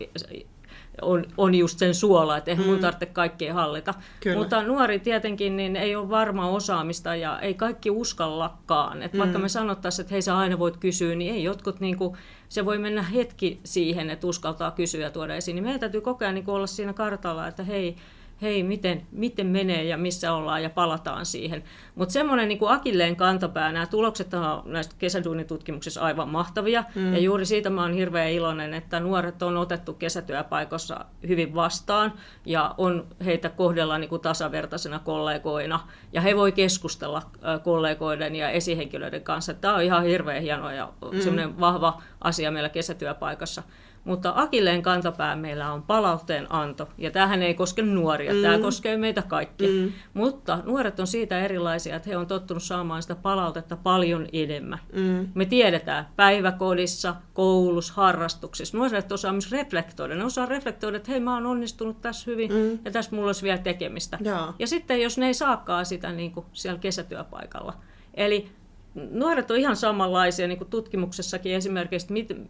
on, 1.02 1.24
on 1.36 1.54
just 1.54 1.78
sen 1.78 1.94
suola, 1.94 2.36
että 2.36 2.50
eihän 2.50 2.66
mm. 2.66 2.70
mun 2.70 2.80
tarvitse 2.80 3.06
kaikkea 3.06 3.54
hallita. 3.54 3.94
Kyllä. 4.20 4.38
Mutta 4.38 4.62
nuori 4.62 4.98
tietenkin 4.98 5.56
niin 5.56 5.76
ei 5.76 5.96
ole 5.96 6.10
varmaa 6.10 6.50
osaamista 6.50 7.16
ja 7.16 7.40
ei 7.40 7.54
kaikki 7.54 7.90
uskallakaan. 7.90 9.02
Että 9.02 9.16
mm. 9.16 9.18
Vaikka 9.18 9.38
me 9.38 9.48
sanottaisiin, 9.48 10.04
että 10.04 10.14
hei 10.14 10.22
sä 10.22 10.38
aina 10.38 10.58
voit 10.58 10.76
kysyä, 10.76 11.14
niin 11.14 11.34
ei 11.34 11.44
jotkut, 11.44 11.80
niin 11.80 11.96
kuin, 11.96 12.16
se 12.48 12.64
voi 12.64 12.78
mennä 12.78 13.02
hetki 13.02 13.60
siihen, 13.64 14.10
että 14.10 14.26
uskaltaa 14.26 14.70
kysyä 14.70 15.00
ja 15.00 15.10
tuoda 15.10 15.34
esiin. 15.34 15.54
Niin 15.54 15.64
meidän 15.64 15.80
täytyy 15.80 16.00
koko 16.00 16.24
ajan 16.24 16.34
niin 16.34 16.50
olla 16.50 16.66
siinä 16.66 16.92
kartalla, 16.92 17.48
että 17.48 17.62
hei, 17.62 17.96
hei, 18.42 18.62
miten, 18.62 19.06
miten 19.12 19.46
menee 19.46 19.84
ja 19.84 19.96
missä 19.96 20.32
ollaan 20.32 20.62
ja 20.62 20.70
palataan 20.70 21.26
siihen. 21.26 21.64
Mutta 21.94 22.12
semmoinen 22.12 22.48
niin 22.48 22.58
akilleen 22.68 23.16
kantapää, 23.16 23.72
nämä 23.72 23.86
tulokset 23.86 24.34
on 24.34 24.62
näistä 24.64 24.94
kesäduunitutkimuksissa 24.98 26.00
aivan 26.00 26.28
mahtavia. 26.28 26.84
Mm. 26.94 27.12
Ja 27.12 27.18
juuri 27.18 27.46
siitä 27.46 27.70
mä 27.70 27.82
oon 27.82 27.92
hirveän 27.92 28.30
iloinen, 28.30 28.74
että 28.74 29.00
nuoret 29.00 29.42
on 29.42 29.56
otettu 29.56 29.92
kesätyöpaikossa 29.92 31.04
hyvin 31.28 31.54
vastaan 31.54 32.12
ja 32.46 32.74
on 32.78 33.06
heitä 33.24 33.48
kohdella 33.48 33.98
niin 33.98 34.08
kuin 34.08 34.22
tasavertaisena 34.22 34.98
kollegoina. 34.98 35.80
Ja 36.12 36.20
he 36.20 36.36
voi 36.36 36.52
keskustella 36.52 37.22
kollegoiden 37.62 38.36
ja 38.36 38.50
esihenkilöiden 38.50 39.22
kanssa. 39.22 39.54
Tämä 39.54 39.74
on 39.74 39.82
ihan 39.82 40.04
hirveän 40.04 40.42
hieno 40.42 40.70
ja 40.70 40.92
mm. 41.12 41.20
semmoinen 41.20 41.60
vahva 41.60 42.02
asia 42.20 42.50
meillä 42.50 42.68
kesätyöpaikassa. 42.68 43.62
Mutta 44.04 44.32
akilleen 44.36 44.82
kantapää 44.82 45.36
meillä 45.36 45.72
on 45.72 45.82
palautteen 45.82 46.46
anto, 46.52 46.88
ja 46.98 47.10
tähän 47.10 47.42
ei 47.42 47.54
koske 47.54 47.82
nuoria, 47.82 48.34
mm. 48.34 48.42
tämä 48.42 48.58
koskee 48.58 48.96
meitä 48.96 49.22
kaikkia. 49.22 49.68
Mm. 49.68 49.92
Mutta 50.14 50.58
nuoret 50.64 51.00
on 51.00 51.06
siitä 51.06 51.40
erilaisia, 51.40 51.96
että 51.96 52.08
he 52.08 52.16
on 52.16 52.26
tottunut 52.26 52.62
saamaan 52.62 53.02
sitä 53.02 53.14
palautetta 53.14 53.76
paljon 53.76 54.26
enemmän. 54.32 54.78
Mm. 54.92 55.28
Me 55.34 55.44
tiedetään 55.44 56.06
päiväkodissa, 56.16 57.14
koulussa, 57.32 57.94
harrastuksissa. 57.96 58.78
Nuoret 58.78 59.12
osaa 59.12 59.32
myös 59.32 59.52
reflektoida. 59.52 60.14
Ne 60.14 60.24
osaa 60.24 60.46
reflektoida, 60.46 60.96
että 60.96 61.10
hei 61.10 61.20
mä 61.20 61.34
oon 61.34 61.46
onnistunut 61.46 62.00
tässä 62.00 62.30
hyvin, 62.30 62.52
mm. 62.52 62.78
ja 62.84 62.90
tässä 62.90 63.16
mulla 63.16 63.28
olisi 63.28 63.42
vielä 63.42 63.58
tekemistä. 63.58 64.18
Ja, 64.20 64.54
ja 64.58 64.66
sitten 64.66 65.02
jos 65.02 65.18
ne 65.18 65.26
ei 65.26 65.34
saakaan 65.34 65.86
sitä 65.86 66.12
niin 66.12 66.32
kuin 66.32 66.46
siellä 66.52 66.78
kesätyöpaikalla. 66.78 67.74
Eli 68.14 68.50
nuoret 68.94 69.50
on 69.50 69.56
ihan 69.56 69.76
samanlaisia, 69.76 70.48
niin 70.48 70.58
kuin 70.58 70.70
tutkimuksessakin 70.70 71.54
esimerkiksi, 71.54 72.12
miten, 72.12 72.48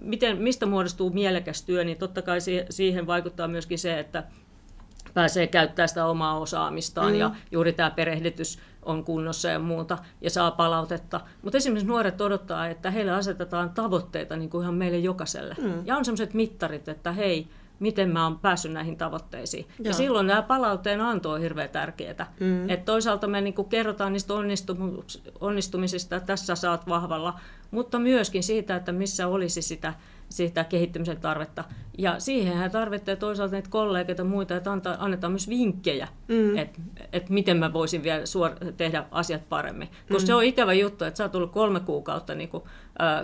miten, 0.00 0.42
mistä 0.42 0.66
muodostuu 0.66 1.10
mielekäs 1.10 1.62
työ, 1.62 1.84
niin 1.84 1.98
totta 1.98 2.22
kai 2.22 2.38
siihen 2.70 3.06
vaikuttaa 3.06 3.48
myöskin 3.48 3.78
se, 3.78 3.98
että 3.98 4.24
pääsee 5.14 5.46
käyttämään 5.46 5.88
sitä 5.88 6.06
omaa 6.06 6.38
osaamistaan 6.38 7.12
mm. 7.12 7.18
ja 7.18 7.30
juuri 7.50 7.72
tämä 7.72 7.90
perehdytys 7.90 8.58
on 8.82 9.04
kunnossa 9.04 9.48
ja 9.48 9.58
muuta 9.58 9.98
ja 10.20 10.30
saa 10.30 10.50
palautetta. 10.50 11.20
Mutta 11.42 11.56
esimerkiksi 11.56 11.88
nuoret 11.88 12.20
odottaa, 12.20 12.66
että 12.66 12.90
heille 12.90 13.12
asetetaan 13.12 13.70
tavoitteita 13.70 14.36
niin 14.36 14.50
kuin 14.50 14.62
ihan 14.62 14.74
meille 14.74 14.98
jokaiselle. 14.98 15.56
Mm. 15.62 15.86
Ja 15.86 15.96
on 15.96 16.04
sellaiset 16.04 16.34
mittarit, 16.34 16.88
että 16.88 17.12
hei, 17.12 17.48
miten 17.80 18.10
mä 18.10 18.24
oon 18.24 18.38
päässyt 18.38 18.72
näihin 18.72 18.96
tavoitteisiin. 18.96 19.66
Joo. 19.78 19.84
Ja 19.84 19.92
silloin 19.92 20.26
tämä 20.26 20.42
palautteen 20.42 21.00
anto 21.00 21.30
on 21.30 21.40
hirveän 21.40 21.68
tärkeää. 21.68 22.32
Mm. 22.40 22.70
Et 22.70 22.84
toisaalta 22.84 23.26
me 23.26 23.40
niin 23.40 23.54
kerrotaan 23.68 24.12
niistä 24.12 24.34
onnistumisista, 25.40 26.16
että 26.16 26.26
tässä 26.26 26.54
saat 26.54 26.88
vahvalla, 26.88 27.40
mutta 27.70 27.98
myöskin 27.98 28.42
siitä, 28.42 28.76
että 28.76 28.92
missä 28.92 29.28
olisi 29.28 29.62
sitä 29.62 29.94
sitä 30.28 30.64
kehittymisen 30.64 31.20
tarvetta. 31.20 31.64
Ja 31.98 32.20
siihen 32.20 32.70
tarvitsee 32.70 33.16
toisaalta 33.16 33.52
näitä 33.52 33.70
kollegoita 33.70 34.20
ja 34.20 34.24
muita, 34.24 34.56
että 34.56 34.72
antaa, 34.72 34.96
annetaan 34.98 35.32
myös 35.32 35.48
vinkkejä, 35.48 36.08
mm. 36.28 36.58
että 36.58 36.80
et 37.12 37.30
miten 37.30 37.56
mä 37.56 37.72
voisin 37.72 38.02
vielä 38.02 38.26
suor- 38.26 38.72
tehdä 38.76 39.04
asiat 39.10 39.48
paremmin. 39.48 39.88
Koska 39.88 40.22
mm. 40.22 40.26
se 40.26 40.34
on 40.34 40.44
ikävä 40.44 40.72
juttu, 40.72 41.04
että 41.04 41.18
sä 41.18 41.24
oot 41.24 41.32
tullut 41.32 41.52
kolme 41.52 41.80
kuukautta 41.80 42.34
niin 42.34 42.48
kuin, 42.48 42.62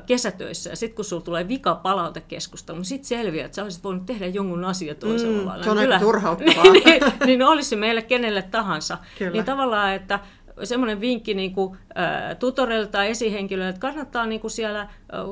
kesätöissä, 0.06 0.70
ja 0.70 0.76
sitten 0.76 0.96
kun 0.96 1.04
sulla 1.04 1.22
tulee 1.22 1.48
vika 1.48 1.74
palautekeskustelu, 1.74 2.78
niin 2.78 2.84
sitten 2.84 3.08
selviää, 3.08 3.46
että 3.46 3.56
sä 3.56 3.62
olisit 3.62 3.84
voinut 3.84 4.06
tehdä 4.06 4.26
jonkun 4.26 4.64
asian 4.64 4.96
toisella 4.96 5.40
mm, 5.40 5.46
lailla. 5.46 5.64
Se 5.64 5.70
on 5.70 5.76
Kyllä, 5.76 5.94
aika 5.94 6.04
turhauttavaa. 6.04 6.64
niin, 6.72 7.02
niin 7.26 7.42
olisi 7.42 7.76
meille 7.76 8.02
kenelle 8.02 8.42
tahansa. 8.42 8.98
Kyllä. 9.18 9.32
Niin 9.32 9.44
tavallaan, 9.44 9.94
että 9.94 10.20
semmoinen 10.64 11.00
vinkki 11.00 11.34
niin 11.34 11.52
kuin, 11.52 11.78
tutoreilta 12.38 12.90
tai 12.90 13.11
esihenkilöille, 13.11 13.68
että 13.68 13.80
kannattaa 13.80 14.26
niin 14.26 14.40
kuin 14.40 14.50
siellä 14.50 14.88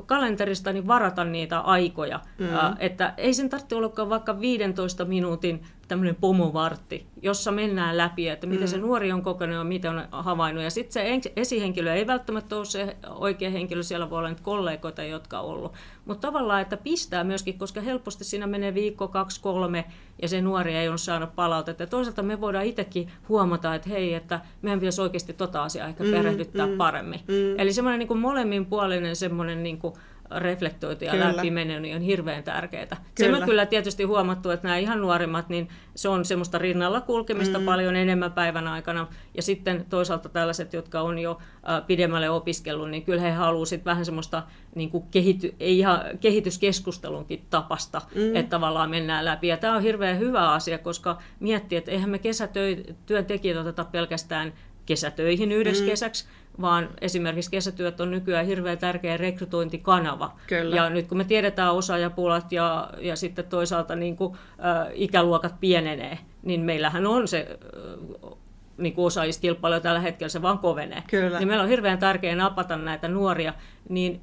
kalenterista 0.07 0.73
niin 0.73 0.87
varata 0.87 1.25
niitä 1.25 1.61
aikoja. 1.61 2.21
Mm. 2.39 2.47
Että 2.79 3.15
ei 3.17 3.35
sen 3.35 3.49
tarvitse 3.49 3.75
olla 3.75 4.09
vaikka 4.09 4.41
15 4.41 5.05
minuutin 5.05 5.63
tämmöinen 5.89 6.15
pomovartti, 6.15 7.07
jossa 7.23 7.53
mennään 7.53 7.97
läpi, 7.97 8.29
että 8.29 8.47
miten 8.47 8.65
mm. 8.65 8.71
se 8.71 8.79
nuori 8.79 9.13
on 9.13 9.23
kokenut 9.23 9.57
ja 9.57 9.65
miten 9.65 9.91
on 9.91 10.07
havainnut. 10.11 10.65
Ja 10.65 10.71
sitten 10.71 11.23
se 11.23 11.33
esihenkilö 11.37 11.95
ei 11.95 12.07
välttämättä 12.07 12.57
ole 12.57 12.65
se 12.65 12.97
oikea 13.09 13.51
henkilö, 13.51 13.83
siellä 13.83 14.11
voi 14.11 14.19
olla 14.19 14.29
niitä 14.29 14.43
kollegoita, 14.43 15.03
jotka 15.03 15.41
on 15.41 15.55
ollut. 15.55 15.73
Mutta 16.05 16.27
tavallaan, 16.27 16.63
että 16.63 16.77
pistää 16.77 17.25
myöskin, 17.25 17.59
koska 17.59 17.81
helposti 17.81 18.25
siinä 18.25 18.47
menee 18.47 18.75
viikko, 18.75 19.09
kaksi, 19.09 19.41
kolme, 19.41 19.85
ja 20.23 20.29
se 20.29 20.41
nuori 20.41 20.75
ei 20.75 20.89
ole 20.89 20.99
saanut 20.99 21.35
palautetta. 21.35 21.83
Ja 21.83 21.87
toisaalta 21.87 22.23
me 22.23 22.41
voidaan 22.41 22.65
itsekin 22.65 23.11
huomata, 23.29 23.75
että 23.75 23.89
hei, 23.89 24.15
että 24.15 24.41
meidän 24.63 24.81
pitäisi 24.81 25.01
oikeasti 25.01 25.33
tota 25.33 25.63
asiaa 25.63 25.89
ehkä 25.89 26.05
mm, 26.05 26.11
perehdyttää 26.11 26.48
mm, 26.55 26.77
paremmin. 26.77 27.21
Mm. 27.29 27.59
Eli 27.59 27.73
semmoinen 27.73 27.99
niin 27.99 28.19
molemminpuolinen 28.19 29.17
semmoinen 29.17 29.63
niin 29.63 29.79
kuin, 29.79 29.95
reflektoitu 30.31 31.05
ja 31.05 31.19
läpi 31.19 31.51
mennyt, 31.51 31.83
niin 31.83 31.97
on 31.97 32.03
hirveän 32.03 32.43
tärkeää. 32.43 33.05
Se 33.17 33.35
on 33.35 33.43
kyllä 33.43 33.67
tietysti 33.67 34.05
huomattu, 34.05 34.51
että 34.51 34.69
nämä 34.69 34.77
ihan 34.77 35.01
nuorimmat, 35.01 35.49
niin 35.49 35.69
se 35.95 36.09
on 36.09 36.25
semmoista 36.25 36.59
rinnalla 36.59 37.01
kulkemista 37.01 37.59
mm. 37.59 37.65
paljon 37.65 37.97
enemmän 37.97 38.33
päivän 38.33 38.69
aikana. 38.69 39.07
Ja 39.35 39.43
sitten 39.43 39.87
toisaalta 39.91 40.29
tällaiset, 40.29 40.73
jotka 40.73 41.01
on 41.01 41.19
jo 41.19 41.39
äh, 41.69 41.87
pidemmälle 41.87 42.31
opiskellut, 42.31 42.91
niin 42.91 43.05
kyllä 43.05 43.21
he 43.21 43.31
haluaisivat 43.31 43.85
vähän 43.85 44.05
semmoista 44.05 44.43
niin 44.75 44.91
kuin 44.91 45.05
kehity, 45.11 45.55
ei 45.61 45.79
ihan 45.79 46.01
kehityskeskustelunkin 46.21 47.45
tapasta, 47.51 48.03
mm. 48.15 48.37
että 48.37 48.51
tavallaan 48.51 48.91
mennään 48.91 49.25
läpi. 49.25 49.49
Ja 49.49 49.57
tämä 49.57 49.77
on 49.77 49.83
hirveän 49.83 50.19
hyvä 50.19 50.53
asia, 50.53 50.79
koska 50.79 51.19
miettii, 51.41 51.79
että 51.79 51.91
eihän 51.91 52.11
me 52.11 52.19
kesätyöntekijät 52.19 53.57
oteta 53.57 53.85
pelkästään 53.85 54.53
kesätöihin 54.89 55.53
yhdeksi 55.53 55.83
mm. 55.83 55.89
kesäksi, 55.89 56.25
vaan 56.61 56.89
esimerkiksi 57.01 57.51
kesätyöt 57.51 58.01
on 58.01 58.11
nykyään 58.11 58.47
hirveän 58.47 58.79
tärkeä 58.79 59.17
rekrytointikanava. 59.17 60.35
Kyllä. 60.47 60.77
Ja 60.77 60.91
nyt 60.91 61.07
kun 61.07 61.19
me 61.19 61.25
tiedetään 61.25 61.75
osaajapulat 61.75 62.53
ja, 62.53 62.91
ja 63.01 63.17
sitten 63.17 63.45
toisaalta 63.45 63.97
niin 63.97 64.17
kuin, 64.17 64.35
ä, 64.35 64.91
ikäluokat 64.95 65.61
pienenee, 65.61 66.19
niin 66.43 66.61
meillähän 66.61 67.07
on 67.07 67.29
se 67.29 67.47
ä, 67.51 68.37
niin 68.79 68.95
kuin 68.95 69.07
osaajiskilpailu 69.07 69.81
tällä 69.81 70.01
hetkellä, 70.01 70.29
se 70.29 70.43
vaan 70.43 70.59
kovenee. 70.59 71.03
Kyllä. 71.11 71.39
Niin 71.39 71.49
meillä 71.49 71.63
on 71.63 71.69
hirveän 71.69 71.99
tärkeää 71.99 72.37
napata 72.37 72.77
näitä 72.77 73.09
nuoria, 73.09 73.55
niin 73.89 74.21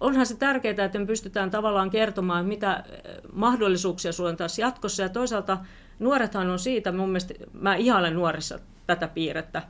onhan 0.00 0.26
se 0.26 0.36
tärkeää, 0.36 0.84
että 0.84 0.98
me 0.98 1.06
pystytään 1.06 1.50
tavallaan 1.50 1.90
kertomaan, 1.90 2.46
mitä 2.46 2.84
mahdollisuuksia 3.32 4.12
sulla 4.12 4.30
on 4.30 4.36
taas 4.36 4.58
jatkossa. 4.58 5.02
Ja 5.02 5.08
toisaalta 5.08 5.58
nuorethan 5.98 6.50
on 6.50 6.58
siitä, 6.58 6.92
mun 6.92 7.08
mielestä, 7.08 7.34
mä 7.52 7.74
ihailen 7.74 8.14
nuorissa 8.14 8.58
tätä 8.86 9.08
piirrettä, 9.08 9.62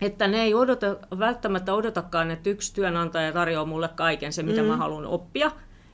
että 0.00 0.28
ne 0.28 0.42
ei 0.42 0.54
odota, 0.54 0.96
välttämättä 1.18 1.74
odotakaan, 1.74 2.30
että 2.30 2.50
yksi 2.50 2.74
työnantaja 2.74 3.32
tarjoaa 3.32 3.66
mulle 3.66 3.88
kaiken 3.88 4.32
se, 4.32 4.42
mitä 4.42 4.62
mm. 4.62 4.68
mä 4.68 4.76
haluan 4.76 5.06
oppia. 5.06 5.50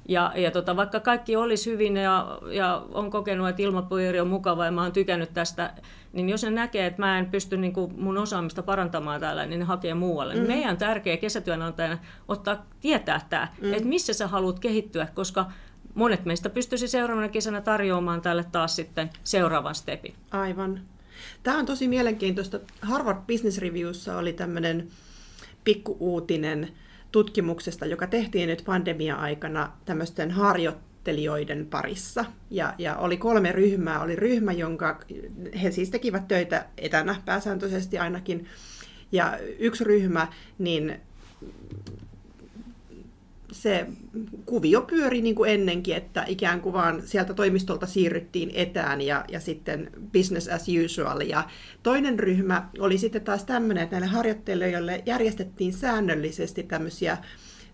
Ja, 0.08 0.32
ja 0.36 0.50
tota, 0.50 0.76
vaikka 0.76 1.00
kaikki 1.00 1.36
olisi 1.36 1.70
hyvin 1.70 1.96
ja, 1.96 2.38
ja 2.52 2.82
on 2.92 3.10
kokenut, 3.10 3.48
että 3.48 3.62
ilmapiiri 3.62 4.20
on 4.20 4.28
mukava 4.28 4.64
ja 4.64 4.70
mä 4.70 4.82
oon 4.82 4.92
tykännyt 4.92 5.34
tästä, 5.34 5.72
niin 6.12 6.28
jos 6.28 6.44
ne 6.44 6.50
näkee, 6.50 6.86
että 6.86 7.02
mä 7.02 7.18
en 7.18 7.26
pysty 7.26 7.56
niin 7.56 7.72
kuin 7.72 7.92
mun 7.96 8.18
osaamista 8.18 8.62
parantamaan 8.62 9.20
täällä, 9.20 9.46
niin 9.46 9.58
ne 9.58 9.64
hakee 9.64 9.94
muualle. 9.94 10.34
Mm. 10.34 10.46
Meidän 10.46 10.70
on 10.70 10.76
tärkeä 10.76 11.16
kesätyönantajana 11.16 11.98
ottaa 12.28 12.66
tietää 12.80 13.20
tämä, 13.30 13.48
mm. 13.60 13.72
että 13.72 13.88
missä 13.88 14.12
sä 14.12 14.26
haluat 14.26 14.58
kehittyä, 14.58 15.08
koska 15.14 15.46
monet 15.96 16.24
meistä 16.24 16.50
pystyisi 16.50 16.88
seuraavana 16.88 17.28
kesänä 17.28 17.60
tarjoamaan 17.60 18.22
tälle 18.22 18.44
taas 18.52 18.76
sitten 18.76 19.10
seuraavan 19.24 19.74
stepin. 19.74 20.14
Aivan. 20.30 20.80
Tämä 21.42 21.58
on 21.58 21.66
tosi 21.66 21.88
mielenkiintoista. 21.88 22.60
Harvard 22.82 23.18
Business 23.26 23.58
Reviewssa 23.58 24.18
oli 24.18 24.32
tämmöinen 24.32 24.88
pikkuuutinen 25.64 26.68
tutkimuksesta, 27.12 27.86
joka 27.86 28.06
tehtiin 28.06 28.48
nyt 28.48 28.62
pandemia-aikana 28.66 29.72
tämmöisten 29.84 30.30
harjo, 30.30 30.72
harjoittelijoiden 31.06 31.66
parissa. 31.66 32.24
Ja, 32.50 32.74
ja 32.78 32.96
oli 32.96 33.16
kolme 33.16 33.52
ryhmää. 33.52 34.02
Oli 34.02 34.16
ryhmä, 34.16 34.52
jonka 34.52 35.00
he 35.62 35.70
siis 35.70 35.90
tekivät 35.90 36.28
töitä 36.28 36.66
etänä 36.78 37.22
pääsääntöisesti 37.24 37.98
ainakin. 37.98 38.46
Ja 39.12 39.38
yksi 39.58 39.84
ryhmä, 39.84 40.28
niin 40.58 41.00
se 43.62 43.86
kuvio 44.46 44.82
pyöri 44.82 45.20
niin 45.20 45.34
kuin 45.34 45.50
ennenkin, 45.50 45.96
että 45.96 46.24
ikään 46.28 46.60
kuin 46.60 46.72
vaan 46.72 47.02
sieltä 47.04 47.34
toimistolta 47.34 47.86
siirryttiin 47.86 48.50
etään 48.54 49.00
ja, 49.00 49.24
ja 49.28 49.40
sitten 49.40 49.90
business 50.12 50.48
as 50.48 50.66
usual. 50.84 51.20
Ja 51.20 51.48
toinen 51.82 52.18
ryhmä 52.18 52.68
oli 52.78 52.98
sitten 52.98 53.22
taas 53.22 53.44
tämmöinen, 53.44 53.84
että 53.84 53.96
näille 53.96 54.16
harjoittelijoille 54.16 55.02
järjestettiin 55.06 55.72
säännöllisesti 55.72 56.62
tämmöisiä, 56.62 57.18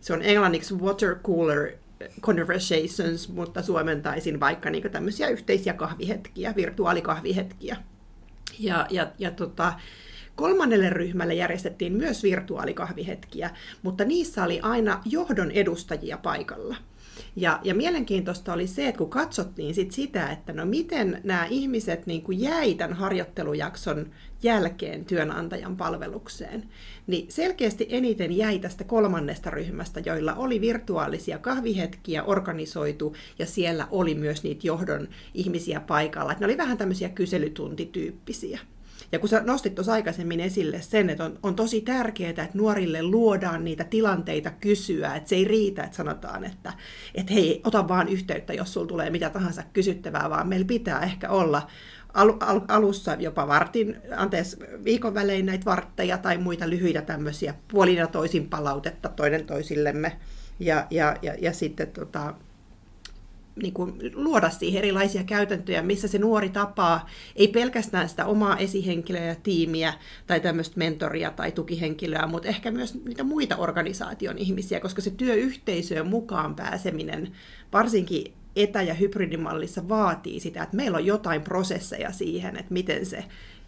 se 0.01 0.13
on 0.13 0.23
englanniksi 0.23 0.75
water 0.75 1.15
cooler 1.15 1.73
conversations, 2.21 3.29
mutta 3.29 3.63
suomentaisin 3.63 4.41
vaikka 4.41 4.71
niin 4.71 4.91
tämmöisiä 4.91 5.29
yhteisiä 5.29 5.73
kahvihetkiä, 5.73 6.55
virtuaalikahvihetkiä. 6.57 7.77
Ja, 8.59 8.87
ja, 8.91 9.13
ja 9.19 9.31
tota, 9.31 9.73
Kolmannelle 10.43 10.91
ryhmälle 10.91 11.35
järjestettiin 11.35 11.93
myös 11.93 12.23
virtuaalikahvihetkiä, 12.23 13.51
mutta 13.83 14.05
niissä 14.05 14.45
oli 14.45 14.61
aina 14.63 15.03
johdon 15.05 15.51
edustajia 15.51 16.19
paikalla. 16.19 16.77
Ja, 17.37 17.61
ja 17.65 17.75
mielenkiintoista 17.75 18.53
oli 18.53 18.67
se, 18.67 18.89
että 18.89 18.99
kun 18.99 19.11
katsottiin 19.11 19.75
sit 19.75 19.93
sitä, 19.93 20.31
että 20.31 20.53
no 20.53 20.67
miten 20.67 21.21
nämä 21.25 21.47
ihmiset 21.51 22.07
niin 22.07 22.23
kuin 22.23 22.41
jäi 22.41 22.75
tämän 22.75 22.97
harjoittelujakson 22.97 24.11
jälkeen 24.43 25.05
työnantajan 25.05 25.77
palvelukseen, 25.77 26.69
niin 27.07 27.27
selkeästi 27.33 27.87
eniten 27.91 28.37
jäi 28.37 28.59
tästä 28.59 28.85
kolmannesta 28.85 29.51
ryhmästä, 29.51 30.01
joilla 30.07 30.35
oli 30.35 30.61
virtuaalisia 30.61 31.39
kahvihetkiä 31.39 32.25
organisoitu 32.25 33.17
ja 33.39 33.47
siellä 33.47 33.89
oli 33.91 34.15
myös 34.15 34.43
niitä 34.43 34.67
johdon 34.67 35.09
ihmisiä 35.35 35.81
paikalla. 35.81 36.33
Että 36.33 36.41
ne 36.41 36.47
oli 36.47 36.59
vähän 36.59 36.79
tämmöisiä 36.79 37.09
kyselytuntityyppisiä. 37.09 38.61
Ja 39.13 39.19
kun 39.19 39.29
sä 39.29 39.43
nostit 39.45 39.75
tuossa 39.75 39.93
aikaisemmin 39.93 40.41
esille 40.41 40.81
sen, 40.81 41.11
että 41.11 41.25
on, 41.25 41.39
on 41.43 41.55
tosi 41.55 41.81
tärkeää, 41.81 42.31
että 42.31 42.49
nuorille 42.55 43.03
luodaan 43.03 43.65
niitä 43.65 43.85
tilanteita 43.85 44.51
kysyä, 44.51 45.15
että 45.15 45.29
se 45.29 45.37
ei 45.37 45.45
riitä, 45.45 45.83
että 45.83 45.97
sanotaan, 45.97 46.45
että, 46.45 46.73
että 47.15 47.33
hei, 47.35 47.61
ota 47.65 47.89
vaan 47.89 48.09
yhteyttä, 48.09 48.53
jos 48.53 48.73
sulla 48.73 48.87
tulee 48.87 49.11
mitä 49.11 49.31
tahansa 49.31 49.63
kysyttävää, 49.73 50.31
vaan 50.31 50.49
meillä 50.49 50.67
pitää 50.67 51.01
ehkä 51.01 51.31
olla 51.31 51.67
al, 52.15 52.33
al, 52.41 52.61
alussa 52.69 53.15
jopa 53.15 53.49
vartin, 53.49 53.97
anteeksi, 54.17 54.57
viikon 54.85 55.15
välein 55.15 55.47
näitä 55.47 55.65
vartteja 55.65 56.19
tai 56.19 56.39
muita 56.39 56.71
lyhyitä 56.71 57.03
tämmöisiä 57.03 57.55
puolin 57.69 57.97
ja 57.97 58.07
toisin 58.07 58.49
palautetta 58.49 59.09
toinen 59.09 59.47
toisillemme. 59.47 60.17
Ja, 60.61 60.87
ja, 60.91 61.17
ja, 61.23 61.35
ja 61.41 61.53
sitten 61.53 61.89
tota, 61.89 62.35
niin 63.57 63.75
kuin 63.75 63.93
luoda 64.15 64.51
siihen 64.51 64.79
erilaisia 64.79 65.25
käytäntöjä, 65.25 65.83
missä 65.83 66.09
se 66.09 66.19
nuori 66.19 66.49
tapaa 66.49 67.09
ei 67.37 67.49
pelkästään 67.49 68.09
sitä 68.09 68.27
omaa 68.27 68.57
esihenkilöä 68.57 69.25
ja 69.25 69.35
tiimiä 69.35 69.95
tai 70.27 70.41
tämmöistä 70.41 70.79
mentoria 70.79 71.31
tai 71.31 71.53
tukihenkilöä, 71.53 72.27
mutta 72.27 72.49
ehkä 72.49 72.71
myös 72.71 73.05
niitä 73.05 73.25
muita 73.25 73.57
organisaation 73.57 74.39
ihmisiä, 74.39 74.81
koska 74.81 75.03
se 75.03 75.11
työyhteisöön 75.11 76.07
mukaan 76.07 76.55
pääseminen, 76.55 77.33
varsinkin 77.73 78.33
etä- 78.57 78.83
ja 78.83 78.95
hybridimallissa 78.95 79.89
vaatii 79.89 80.41
sitä, 80.41 80.63
että 80.63 80.77
meillä 80.77 80.97
on 80.97 81.07
jotain 81.07 81.43
prosesseja 81.43 82.13
siihen, 82.13 82.57
että 82.57 82.73
miten 82.73 83.07
se 83.07 83.25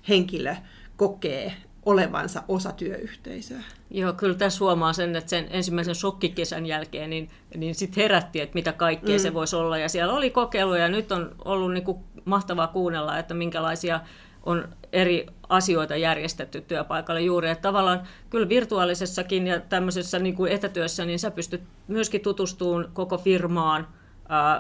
henkilö 0.09 0.57
kokee 0.97 1.53
olevansa 1.87 2.43
osa 2.49 2.73
työyhteisöä. 2.73 3.61
Joo, 3.91 4.13
kyllä 4.13 4.35
tässä 4.35 4.65
huomaa 4.65 4.93
sen, 4.93 5.17
että 5.17 5.31
sen 5.31 5.47
ensimmäisen 5.51 5.95
shokkikesän 5.95 6.67
jälkeen 6.67 7.11
niin, 7.11 7.31
niin 7.57 7.75
sitten 7.75 8.03
herättiin, 8.03 8.43
että 8.43 8.55
mitä 8.55 8.73
kaikkea 8.73 9.17
mm. 9.17 9.23
se 9.23 9.35
voisi 9.35 9.57
olla. 9.57 9.79
Ja 9.79 9.89
siellä 9.89 10.15
oli 10.15 10.31
kokeiluja 10.31 10.83
ja 10.83 10.89
nyt 10.89 11.13
on 11.13 11.35
ollut 11.45 11.73
niin 11.73 11.85
kuin 11.85 11.99
mahtavaa 12.25 12.67
kuunnella, 12.67 13.19
että 13.19 13.35
minkälaisia 13.35 14.01
on 14.43 14.69
eri 14.93 15.27
asioita 15.49 15.97
järjestetty 15.97 16.61
työpaikalle 16.61 17.21
juuri. 17.21 17.51
Että 17.51 17.63
tavallaan 17.63 18.03
kyllä 18.31 18.49
virtuaalisessakin 18.49 19.47
ja 19.47 19.61
tämmöisessä 19.61 20.19
niin 20.19 20.35
kuin 20.35 20.53
etätyössä, 20.53 21.05
niin 21.05 21.19
sä 21.19 21.31
pystyt 21.31 21.63
myöskin 21.89 22.21
tutustumaan 22.21 22.89
koko 22.93 23.19
firmaan, 23.19 23.87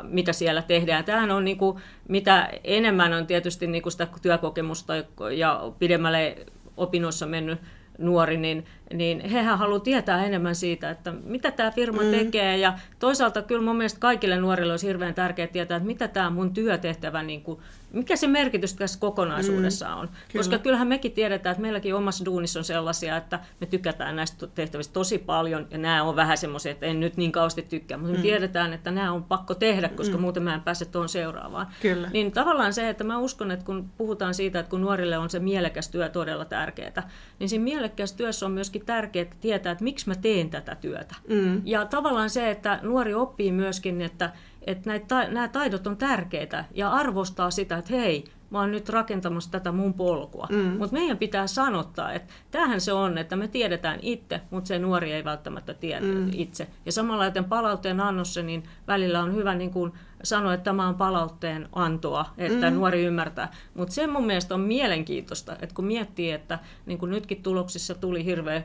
mitä 0.03 0.33
siellä 0.33 0.62
tehdään. 0.62 1.05
Tämähän 1.05 1.31
on 1.31 1.44
niin 1.44 1.59
kuin, 1.59 1.79
mitä 2.09 2.51
enemmän 2.64 3.12
on 3.12 3.27
tietysti 3.27 3.66
niin 3.66 3.83
kuin 3.83 3.92
sitä 3.92 4.09
työkokemusta 4.22 4.92
ja 5.37 5.72
pidemmälle 5.79 6.46
opinnoissa 6.76 7.26
mennyt 7.26 7.58
nuori, 7.98 8.37
niin, 8.37 8.64
niin 8.92 9.20
hehän 9.31 9.59
haluavat 9.59 9.83
tietää 9.83 10.25
enemmän 10.25 10.55
siitä, 10.55 10.90
että 10.90 11.12
mitä 11.25 11.51
tämä 11.51 11.70
firma 11.70 12.03
mm. 12.03 12.11
tekee. 12.11 12.59
Ja 12.59 12.79
toisaalta 12.99 13.42
kyllä 13.42 13.62
mun 13.62 13.77
mielestä 13.77 14.01
kaikille 14.01 14.37
nuorille 14.37 14.73
olisi 14.73 14.87
hirveän 14.87 15.14
tärkeää 15.14 15.49
tietää, 15.49 15.77
että 15.77 15.87
mitä 15.87 16.09
tämä 16.09 16.31
mun 16.31 16.55
työtehtävä 16.55 17.23
niin 17.23 17.42
kuin 17.42 17.61
mikä 17.94 18.16
se 18.16 18.27
merkitys 18.27 18.75
tässä 18.75 19.01
kokonaisuudessa 19.01 19.88
mm, 19.88 19.92
on. 20.01 20.09
Kyllä. 20.09 20.18
Koska 20.33 20.59
kyllähän 20.59 20.88
mekin 20.88 21.12
tiedetään, 21.12 21.53
että 21.53 21.62
meilläkin 21.62 21.94
omassa 21.94 22.25
duunissa 22.25 22.61
on 22.61 22.64
sellaisia, 22.64 23.16
että 23.16 23.40
me 23.61 23.66
tykätään 23.66 24.16
näistä 24.16 24.47
tehtävistä 24.47 24.92
tosi 24.92 25.18
paljon, 25.18 25.66
ja 25.70 25.79
nämä 25.79 26.03
on 26.03 26.16
vähän 26.16 26.38
semmoisia, 26.38 26.73
että 26.73 26.87
en 26.87 27.01
nyt 27.01 27.16
niin 27.16 27.33
kauheasti 27.33 27.62
tykkää, 27.62 27.99
mutta 27.99 28.12
mm. 28.12 28.18
me 28.18 28.23
tiedetään, 28.23 28.73
että 28.73 28.90
nämä 28.90 29.12
on 29.12 29.25
pakko 29.25 29.55
tehdä, 29.55 29.88
koska 29.88 30.16
mm. 30.16 30.20
muuten 30.20 30.42
mä 30.42 30.55
en 30.55 30.61
pääse 30.61 30.85
tuon 30.85 31.09
seuraavaan. 31.09 31.66
Kyllä. 31.83 32.11
Niin 32.12 32.33
tavallaan 32.33 32.73
se, 32.73 32.88
että 32.88 33.05
mä 33.05 33.18
uskon, 33.18 33.51
että 33.51 33.64
kun 33.64 33.90
puhutaan 33.99 34.35
siitä, 34.35 34.61
että 34.61 34.70
kun 34.70 34.81
nuorille 34.81 35.18
on 35.18 35.31
se 35.31 35.38
mielekäs 35.38 35.88
työ 35.88 36.09
todella 36.09 36.44
tärkeää, 36.44 37.11
niin 37.38 37.49
siinä 37.49 37.64
mielekäs 37.64 38.12
työssä 38.12 38.47
on 38.47 38.53
myöskin 38.74 38.87
tärkeää 38.87 39.37
tietää, 39.40 39.72
että 39.72 39.84
miksi 39.84 40.08
mä 40.08 40.14
teen 40.14 40.50
tätä 40.50 40.74
työtä. 40.74 41.14
Mm. 41.28 41.62
Ja 41.64 41.87
tavallaan 41.87 42.30
se, 42.30 42.50
että 42.50 42.80
nuori 42.82 43.14
oppii 43.14 43.52
myöskin, 43.52 44.00
että 44.00 44.32
että 44.66 44.90
näitä, 44.90 45.28
nämä 45.28 45.48
taidot 45.48 45.87
on 45.87 45.96
tärkeitä 45.96 46.64
ja 46.74 46.90
arvostaa 46.90 47.50
sitä, 47.50 47.76
että 47.76 47.94
hei, 47.94 48.24
mä 48.50 48.60
oon 48.60 48.70
nyt 48.70 48.88
rakentamassa 48.88 49.50
tätä 49.50 49.72
mun 49.72 49.94
polkua. 49.94 50.46
Mm. 50.50 50.78
Mutta 50.78 50.96
meidän 50.96 51.18
pitää 51.18 51.46
sanottaa, 51.46 52.12
että 52.12 52.32
tämähän 52.50 52.80
se 52.80 52.92
on, 52.92 53.18
että 53.18 53.37
me 53.37 53.48
tiedetään 53.48 53.98
itse, 54.02 54.40
mutta 54.50 54.68
se 54.68 54.78
nuori 54.78 55.12
ei 55.12 55.24
välttämättä 55.24 55.74
tiedä 55.74 56.06
mm. 56.06 56.30
itse. 56.32 56.66
Ja 56.87 56.92
samalla 56.92 57.24
joten 57.24 57.44
palautteen 57.44 58.00
annossa, 58.00 58.42
niin 58.42 58.62
välillä 58.87 59.22
on 59.22 59.34
hyvä 59.34 59.54
niin 59.54 59.70
kuin 59.70 59.92
sanoa, 60.24 60.54
että 60.54 60.64
tämä 60.64 60.88
on 60.88 60.94
palautteen 60.94 61.68
antoa, 61.72 62.24
että 62.38 62.70
mm. 62.70 62.76
nuori 62.76 63.04
ymmärtää. 63.04 63.52
Mutta 63.74 63.94
se 63.94 64.06
mun 64.06 64.26
mielestä 64.26 64.54
on 64.54 64.60
mielenkiintoista, 64.60 65.52
että 65.52 65.74
kun 65.74 65.84
miettii, 65.84 66.30
että 66.30 66.58
niin 66.87 66.98
kuin 66.98 67.10
nytkin 67.10 67.42
tuloksissa 67.42 67.94
tuli 67.94 68.24
hirveän, 68.24 68.64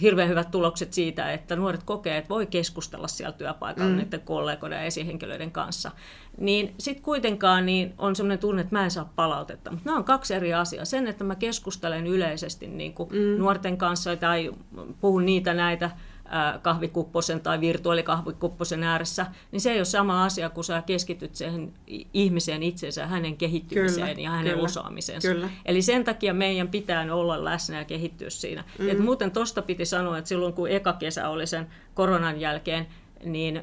hirveän 0.00 0.28
hyvät 0.28 0.50
tulokset 0.50 0.92
siitä, 0.92 1.32
että 1.32 1.56
nuoret 1.56 1.82
kokee, 1.82 2.16
että 2.16 2.28
voi 2.28 2.46
keskustella 2.46 3.08
siellä 3.08 3.32
työpaikalla 3.32 3.90
mm. 3.90 3.96
niiden 3.96 4.20
kollegoiden 4.20 4.76
ja 4.76 4.84
esihenkilöiden 4.84 5.50
kanssa, 5.50 5.90
niin 6.38 6.74
sitten 6.78 7.04
kuitenkaan 7.04 7.66
niin 7.66 7.94
on 7.98 8.16
sellainen 8.16 8.38
tunne, 8.38 8.62
että 8.62 8.74
mä 8.74 8.84
en 8.84 8.90
saa 8.90 9.12
palautetta. 9.16 9.70
Mutta 9.70 9.84
nämä 9.84 9.98
on 9.98 10.04
kaksi 10.04 10.34
eri 10.34 10.54
asiaa. 10.54 10.84
Sen, 10.84 11.06
että 11.06 11.24
mä 11.24 11.34
keskustelen 11.34 12.06
yleisesti 12.06 12.66
niin 12.66 12.94
kuin 12.94 13.08
mm. 13.12 13.38
nuorten 13.38 13.76
kanssa 13.76 14.16
tai 14.16 14.50
puhun 15.00 15.26
niitä 15.26 15.54
näitä 15.54 15.90
kahvikupposen 16.62 17.40
tai 17.40 17.60
virtuaalikahvikupposen 17.60 18.82
ääressä, 18.82 19.26
niin 19.52 19.60
se 19.60 19.72
ei 19.72 19.78
ole 19.78 19.84
sama 19.84 20.24
asia, 20.24 20.50
kun 20.50 20.64
sä 20.64 20.82
keskityt 20.86 21.34
siihen 21.34 21.72
ihmiseen 22.14 22.62
itsensä, 22.62 23.06
hänen 23.06 23.36
kehittymiseen 23.36 24.08
kyllä, 24.08 24.22
ja 24.22 24.30
hänen 24.30 24.52
kyllä, 24.52 24.64
osaamiseensa. 24.64 25.28
Kyllä. 25.28 25.48
Eli 25.64 25.82
sen 25.82 26.04
takia 26.04 26.34
meidän 26.34 26.68
pitää 26.68 27.14
olla 27.14 27.44
läsnä 27.44 27.78
ja 27.78 27.84
kehittyä 27.84 28.30
siinä. 28.30 28.64
Mm. 28.78 28.88
Et 28.88 28.98
muuten 28.98 29.30
tuosta 29.30 29.62
piti 29.62 29.84
sanoa, 29.84 30.18
että 30.18 30.28
silloin 30.28 30.52
kun 30.52 30.70
eka 30.70 30.92
kesä 30.92 31.28
oli 31.28 31.46
sen 31.46 31.66
koronan 31.94 32.40
jälkeen, 32.40 32.86
niin 33.24 33.62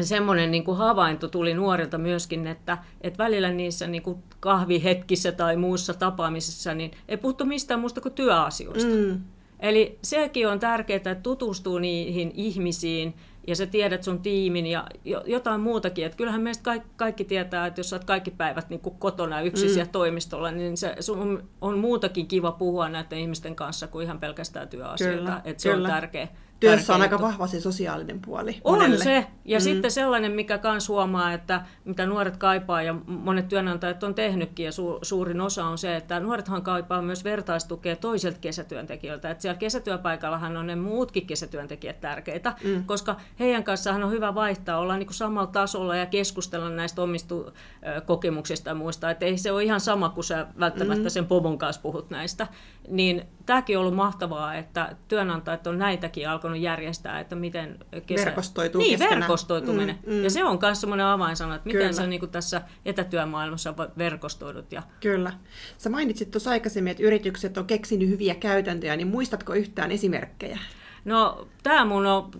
semmoinen 0.00 0.50
niin 0.50 0.64
kuin 0.64 0.76
havainto 0.76 1.28
tuli 1.28 1.54
nuorilta 1.54 1.98
myöskin, 1.98 2.46
että, 2.46 2.78
että 3.00 3.24
välillä 3.24 3.50
niissä 3.50 3.86
niin 3.86 4.02
kuin 4.02 4.22
kahvihetkissä 4.40 5.32
tai 5.32 5.56
muussa 5.56 5.94
tapaamisessa 5.94 6.74
niin 6.74 6.90
ei 7.08 7.16
puhuttu 7.16 7.44
mistään 7.44 7.80
muusta 7.80 8.00
kuin 8.00 8.14
työasioista. 8.14 8.94
Mm. 8.94 9.20
Eli 9.60 9.98
sekin 10.02 10.48
on 10.48 10.60
tärkeää, 10.60 10.96
että 10.96 11.14
tutustuu 11.14 11.78
niihin 11.78 12.32
ihmisiin 12.34 13.14
ja 13.46 13.56
sä 13.56 13.66
tiedät 13.66 14.02
sun 14.02 14.22
tiimin 14.22 14.66
ja 14.66 14.86
jotain 15.26 15.60
muutakin. 15.60 16.06
Että 16.06 16.16
kyllähän 16.16 16.42
meistä 16.42 16.64
kaikki, 16.64 16.88
kaikki 16.96 17.24
tietää, 17.24 17.66
että 17.66 17.80
jos 17.80 17.90
sä 17.90 17.96
oot 17.96 18.04
kaikki 18.04 18.30
päivät 18.30 18.70
niin 18.70 18.80
kuin 18.80 18.94
kotona 18.98 19.40
yksin 19.40 19.70
mm. 19.70 19.88
toimistolla, 19.92 20.50
niin 20.50 20.76
se, 20.76 20.96
sun 21.00 21.48
on 21.60 21.78
muutakin 21.78 22.26
kiva 22.26 22.52
puhua 22.52 22.88
näiden 22.88 23.18
ihmisten 23.18 23.56
kanssa 23.56 23.86
kuin 23.86 24.04
ihan 24.04 24.20
pelkästään 24.20 24.68
työasioita. 24.68 25.18
Kyllä, 25.18 25.40
että 25.44 25.62
se 25.62 25.70
kyllä. 25.70 25.88
on 25.88 25.94
tärkeä 25.94 26.28
työssä 26.60 26.94
on 26.94 27.02
aika 27.02 27.20
vahva 27.20 27.46
se 27.46 27.60
sosiaalinen 27.60 28.20
puoli. 28.20 28.60
On 28.64 28.78
monelle. 28.78 29.04
se. 29.04 29.26
Ja 29.44 29.58
mm. 29.58 29.62
sitten 29.62 29.90
sellainen, 29.90 30.32
mikä 30.32 30.58
myös 30.62 30.88
huomaa, 30.88 31.32
että 31.32 31.60
mitä 31.84 32.06
nuoret 32.06 32.36
kaipaa 32.36 32.82
ja 32.82 32.94
monet 33.06 33.48
työnantajat 33.48 34.02
on 34.02 34.14
tehnytkin 34.14 34.64
ja 34.66 34.70
su- 34.70 34.98
suurin 35.02 35.40
osa 35.40 35.64
on 35.64 35.78
se, 35.78 35.96
että 35.96 36.20
nuorethan 36.20 36.62
kaipaa 36.62 37.02
myös 37.02 37.24
vertaistukea 37.24 37.96
toiselta 37.96 38.38
kesätyöntekijöiltä. 38.40 39.30
Että 39.30 39.42
siellä 39.42 39.58
kesätyöpaikallahan 39.58 40.56
on 40.56 40.66
ne 40.66 40.76
muutkin 40.76 41.26
kesätyöntekijät 41.26 42.00
tärkeitä, 42.00 42.54
mm. 42.64 42.84
koska 42.84 43.16
heidän 43.38 43.64
kanssaan 43.64 44.02
on 44.02 44.10
hyvä 44.10 44.34
vaihtaa, 44.34 44.78
olla 44.78 44.96
niin 44.96 45.06
kuin 45.06 45.14
samalla 45.14 45.46
tasolla 45.46 45.96
ja 45.96 46.06
keskustella 46.06 46.70
näistä 46.70 47.02
omista 47.02 47.34
kokemuksista 48.06 48.70
ja 48.70 48.74
muista. 48.74 49.10
Että 49.10 49.26
ei 49.26 49.38
se 49.38 49.52
ole 49.52 49.64
ihan 49.64 49.80
sama 49.80 50.08
kuin 50.08 50.24
sä 50.24 50.46
välttämättä 50.60 51.04
mm. 51.04 51.10
sen 51.10 51.26
pomon 51.26 51.58
kanssa 51.58 51.82
puhut 51.82 52.10
näistä. 52.10 52.46
Niin 52.88 53.22
tämäkin 53.46 53.78
on 53.78 53.80
ollut 53.80 53.94
mahtavaa, 53.94 54.54
että 54.54 54.96
työnantajat 55.08 55.66
on 55.66 55.78
näitäkin 55.78 56.28
alkanut 56.28 56.49
alkanut 56.50 56.62
järjestää, 56.62 57.20
että 57.20 57.36
miten 57.36 57.78
kesä... 58.06 58.24
Verkostoituu 58.24 58.80
Niin, 58.80 58.90
keskenään. 58.98 59.20
verkostoituminen. 59.20 59.98
Mm, 60.06 60.12
mm. 60.12 60.24
Ja 60.24 60.30
se 60.30 60.44
on 60.44 60.58
myös 60.62 60.80
semmoinen 60.80 61.06
avainsana, 61.06 61.54
että 61.54 61.66
miten 61.66 61.80
Kyllä. 61.80 61.92
sä 61.92 62.06
niin 62.06 62.20
kuin 62.20 62.30
tässä 62.30 62.62
etätyömaailmassa 62.84 63.74
verkostoidut. 63.98 64.72
Ja... 64.72 64.82
Kyllä. 65.00 65.32
Sä 65.78 65.90
mainitsit 65.90 66.30
tuossa 66.30 66.50
aikaisemmin, 66.50 66.90
että 66.90 67.02
yritykset 67.02 67.58
on 67.58 67.66
keksinyt 67.66 68.08
hyviä 68.08 68.34
käytäntöjä, 68.34 68.96
niin 68.96 69.08
muistatko 69.08 69.54
yhtään 69.54 69.90
esimerkkejä? 69.92 70.58
No, 71.04 71.48
tämä 71.62 71.84
mun 71.84 72.06
on 72.06 72.30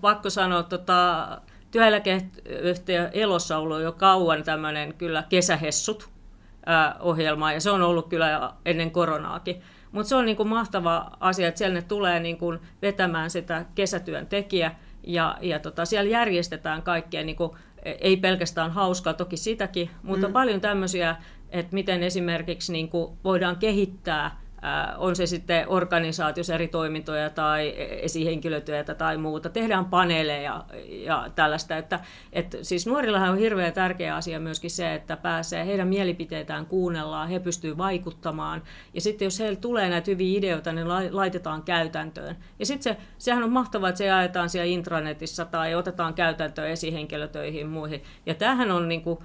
pakko 0.00 0.30
sanoa, 0.30 0.62
tota, 0.62 1.28
työeläkeyhtiö 1.70 3.10
Elossa 3.12 3.56
on 3.56 3.62
ollut 3.62 3.82
jo 3.82 3.92
kauan 3.92 4.42
tämmöinen 4.42 4.94
kyllä 4.94 5.24
kesähessut 5.28 6.08
ohjelma, 7.00 7.52
ja 7.52 7.60
se 7.60 7.70
on 7.70 7.82
ollut 7.82 8.08
kyllä 8.08 8.52
ennen 8.64 8.90
koronaakin. 8.90 9.62
Mutta 9.92 10.08
se 10.08 10.16
on 10.16 10.26
niin 10.26 10.36
kuin 10.36 10.48
mahtava 10.48 11.10
asia, 11.20 11.48
että 11.48 11.58
siellä 11.58 11.74
ne 11.74 11.82
tulee 11.82 12.20
niin 12.20 12.38
kuin 12.38 12.58
vetämään 12.82 13.30
sitä 13.30 13.64
kesätyön 13.74 14.26
tekijä, 14.26 14.74
ja, 15.06 15.38
ja 15.40 15.58
tota, 15.58 15.84
siellä 15.84 16.10
järjestetään 16.10 16.82
kaikkea, 16.82 17.24
niin 17.24 17.36
kuin, 17.36 17.50
ei 17.84 18.16
pelkästään 18.16 18.70
hauskaa, 18.70 19.14
toki 19.14 19.36
sitäkin, 19.36 19.90
mutta 20.02 20.26
mm. 20.26 20.32
paljon 20.32 20.60
tämmöisiä, 20.60 21.16
että 21.50 21.74
miten 21.74 22.02
esimerkiksi 22.02 22.72
niin 22.72 22.88
kuin 22.88 23.18
voidaan 23.24 23.56
kehittää 23.56 24.41
on 24.98 25.16
se 25.16 25.26
sitten 25.26 25.68
organisaatiossa 25.68 26.54
eri 26.54 26.68
toimintoja 26.68 27.30
tai 27.30 27.74
esihenkilötyötä 27.76 28.94
tai 28.94 29.16
muuta. 29.16 29.48
Tehdään 29.48 29.84
paneeleja 29.84 30.64
ja 30.88 31.30
tällaista. 31.34 31.76
Että, 31.76 32.00
että 32.32 32.58
siis 32.62 32.86
nuorillahan 32.86 33.30
on 33.30 33.38
hirveän 33.38 33.72
tärkeä 33.72 34.16
asia 34.16 34.40
myöskin 34.40 34.70
se, 34.70 34.94
että 34.94 35.16
pääsee 35.16 35.66
heidän 35.66 35.88
mielipiteitään 35.88 36.66
kuunnellaan, 36.66 37.28
he 37.28 37.40
pystyvät 37.40 37.78
vaikuttamaan. 37.78 38.62
Ja 38.94 39.00
sitten 39.00 39.26
jos 39.26 39.38
heillä 39.38 39.60
tulee 39.60 39.88
näitä 39.88 40.10
hyviä 40.10 40.38
ideoita, 40.38 40.72
niin 40.72 40.88
laitetaan 41.10 41.62
käytäntöön. 41.62 42.36
Ja 42.58 42.66
sitten 42.66 42.82
se, 42.82 43.00
sehän 43.18 43.44
on 43.44 43.52
mahtavaa, 43.52 43.88
että 43.88 43.98
se 43.98 44.06
jaetaan 44.06 44.50
siellä 44.50 44.66
intranetissä 44.66 45.44
tai 45.44 45.74
otetaan 45.74 46.14
käytäntöön 46.14 46.70
esihenkilötöihin 46.70 47.66
muihin. 47.66 48.02
Ja 48.26 48.34
tämähän 48.34 48.70
on 48.70 48.88
niin 48.88 49.02
kuin, 49.02 49.18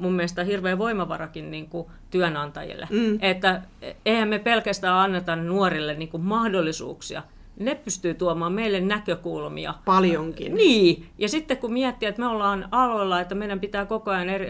mun 0.00 0.12
mielestä 0.12 0.44
hirveä 0.44 0.78
voimavarakin 0.78 1.50
niin 1.50 1.68
kuin 1.68 1.86
työnantajille. 2.10 2.88
Mm. 2.90 3.18
Että 3.20 3.62
eihän 4.06 4.28
me 4.28 4.38
pelkästään 4.38 4.94
anneta 4.94 5.36
nuorille 5.36 5.94
niin 5.94 6.08
kuin 6.08 6.22
mahdollisuuksia, 6.22 7.22
ne 7.58 7.74
pystyy 7.74 8.14
tuomaan 8.14 8.52
meille 8.52 8.80
näkökulmia. 8.80 9.74
Paljonkin. 9.84 10.54
Niin, 10.54 11.06
ja 11.18 11.28
sitten 11.28 11.56
kun 11.56 11.72
miettii, 11.72 12.08
että 12.08 12.22
me 12.22 12.26
ollaan 12.26 12.68
aloilla, 12.70 13.20
että 13.20 13.34
meidän 13.34 13.60
pitää 13.60 13.86
koko 13.86 14.10
ajan 14.10 14.28
eri, 14.28 14.48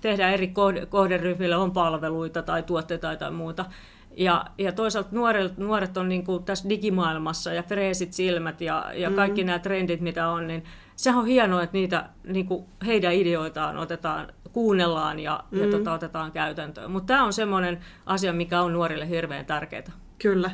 tehdä 0.00 0.30
eri 0.30 0.52
kohderyhmille, 0.88 1.56
on 1.56 1.72
palveluita 1.72 2.42
tai 2.42 2.62
tuotteita 2.62 3.16
tai 3.16 3.30
muuta, 3.30 3.64
ja, 4.16 4.44
ja 4.58 4.72
toisaalta 4.72 5.08
nuoret, 5.12 5.58
nuoret 5.58 5.96
on 5.96 6.08
niin 6.08 6.24
kuin 6.24 6.44
tässä 6.44 6.68
digimaailmassa 6.68 7.52
ja 7.52 7.62
freesit 7.62 8.12
silmät 8.12 8.60
ja, 8.60 8.84
ja 8.94 9.10
mm. 9.10 9.16
kaikki 9.16 9.42
mm. 9.42 9.46
nämä 9.46 9.58
trendit, 9.58 10.00
mitä 10.00 10.28
on, 10.28 10.46
niin 10.46 10.64
sehän 10.98 11.20
on 11.20 11.26
hienoa, 11.26 11.62
että 11.62 11.76
niitä, 11.76 12.08
niin 12.24 12.46
kuin 12.46 12.64
heidän 12.86 13.14
ideoitaan 13.14 13.76
otetaan, 13.76 14.32
kuunnellaan 14.52 15.18
ja, 15.18 15.44
mm. 15.50 15.60
ja 15.60 15.70
tota, 15.70 15.92
otetaan 15.92 16.32
käytäntöön. 16.32 16.90
Mutta 16.90 17.06
tämä 17.06 17.24
on 17.24 17.32
semmoinen 17.32 17.78
asia, 18.06 18.32
mikä 18.32 18.62
on 18.62 18.72
nuorille 18.72 19.08
hirveän 19.08 19.46
tärkeää. 19.46 19.92
Kyllä. 20.18 20.50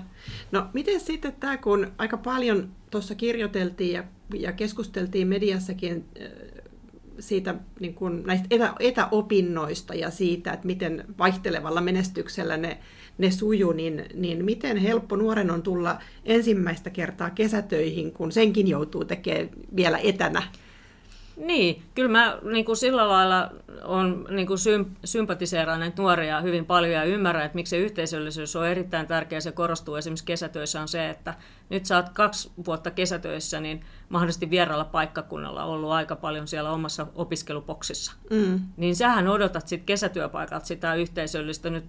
No 0.53 0.67
miten 0.73 1.01
sitten 1.01 1.33
tämä, 1.33 1.57
kun 1.57 1.93
aika 1.99 2.17
paljon 2.17 2.69
tuossa 2.91 3.15
kirjoiteltiin 3.15 3.93
ja, 3.93 4.05
ja 4.35 4.53
keskusteltiin 4.53 5.29
mediassakin 5.29 6.09
siitä 7.19 7.55
niin 7.81 7.95
kuin 7.95 8.23
näistä 8.27 8.47
etä, 8.51 8.75
etäopinnoista 8.81 9.95
ja 9.95 10.11
siitä, 10.11 10.53
että 10.53 10.67
miten 10.67 11.05
vaihtelevalla 11.19 11.81
menestyksellä 11.81 12.57
ne, 12.57 12.79
ne 13.19 13.31
suju, 13.31 13.73
niin, 13.73 14.05
niin 14.15 14.45
miten 14.45 14.77
helppo 14.77 15.17
nuoren 15.17 15.51
on 15.51 15.63
tulla 15.63 15.99
ensimmäistä 16.25 16.91
kertaa 16.91 17.31
kesätöihin, 17.31 18.13
kun 18.13 18.33
senkin 18.33 18.69
joutuu 18.69 19.05
tekemään 19.05 19.49
vielä 19.77 19.99
etänä? 19.99 20.43
Niin, 21.37 21.83
kyllä 21.95 22.09
mä 22.09 22.39
niin 22.43 22.65
kuin 22.65 22.77
sillä 22.77 23.09
lailla 23.09 23.51
on 23.85 24.27
niin 24.31 24.47
kuin 24.47 24.59
sympatiseeraan 25.05 25.81
näitä 25.81 26.03
nuoria 26.03 26.41
hyvin 26.41 26.67
paljon 26.67 26.93
ja 26.93 27.05
ymmärrän, 27.05 27.45
että 27.45 27.57
miksi 27.57 27.71
se 27.71 27.79
yhteisöllisyys 27.79 28.57
on 28.57 28.69
erittäin 28.69 29.07
tärkeä. 29.07 29.41
Se 29.41 29.53
korostuu 29.53 29.97
esimerkiksi 29.97 30.25
kesätöissä 30.25 30.81
on 30.81 30.89
se, 30.89 31.11
että 31.11 31.35
nyt 31.71 31.87
sä 31.87 31.97
oot 31.97 32.09
kaksi 32.09 32.51
vuotta 32.67 32.91
kesätöissä, 32.91 33.61
niin 33.61 33.85
mahdollisesti 34.09 34.51
vieraalla 34.51 34.85
paikkakunnalla 34.85 35.65
ollut 35.65 35.91
aika 35.91 36.17
paljon 36.17 36.49
siellä 36.49 36.71
omassa 36.71 37.07
opiskelupoksissa. 37.15 38.13
Mm. 38.31 38.61
Niin 38.77 38.97
sähän 38.97 39.29
odotat 39.29 39.69
sit 39.69 39.83
kesätyöpaikalta 39.87 40.67
sitä 40.67 40.95
yhteisöllistä 40.95 41.71
nyt 41.71 41.85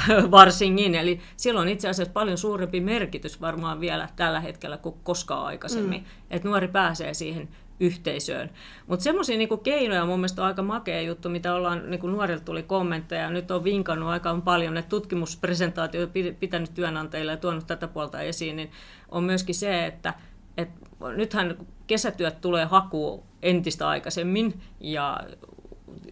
varsinkin. 0.30 0.94
Eli 0.94 1.20
silloin 1.36 1.68
itse 1.68 1.88
asiassa 1.88 2.12
paljon 2.12 2.38
suurempi 2.38 2.80
merkitys 2.80 3.40
varmaan 3.40 3.80
vielä 3.80 4.08
tällä 4.16 4.40
hetkellä 4.40 4.76
kuin 4.76 4.94
koskaan 5.02 5.46
aikaisemmin. 5.46 6.00
Mm. 6.00 6.06
Että 6.30 6.48
nuori 6.48 6.68
pääsee 6.68 7.14
siihen 7.14 7.48
yhteisöön. 7.80 8.50
Mutta 8.86 9.02
semmoisia 9.02 9.38
niinku 9.38 9.56
keinoja 9.56 10.06
mun 10.06 10.18
mielestä 10.18 10.42
on 10.42 10.48
aika 10.48 10.62
makea 10.62 11.00
juttu, 11.00 11.28
mitä 11.28 11.54
ollaan, 11.54 11.90
niinku 11.90 12.06
nuorilta 12.06 12.44
tuli 12.44 12.62
kommentteja, 12.62 13.30
nyt 13.30 13.50
on 13.50 13.64
vinkannut 13.64 14.08
aika 14.08 14.40
paljon, 14.44 14.76
että 14.76 14.88
tutkimuspresentaatioita 14.88 16.12
pitänyt 16.40 16.74
työnantajille 16.74 17.32
ja 17.32 17.36
tuonut 17.36 17.66
tätä 17.66 17.88
puolta 17.88 18.20
esiin, 18.20 18.56
niin 18.56 18.70
on 19.08 19.24
myöskin 19.24 19.54
se, 19.54 19.86
että 19.86 20.14
et 20.56 20.68
nythän 21.16 21.56
kesätyöt 21.86 22.40
tulee 22.40 22.64
hakuun 22.64 23.22
entistä 23.42 23.88
aikaisemmin 23.88 24.60
ja 24.80 25.20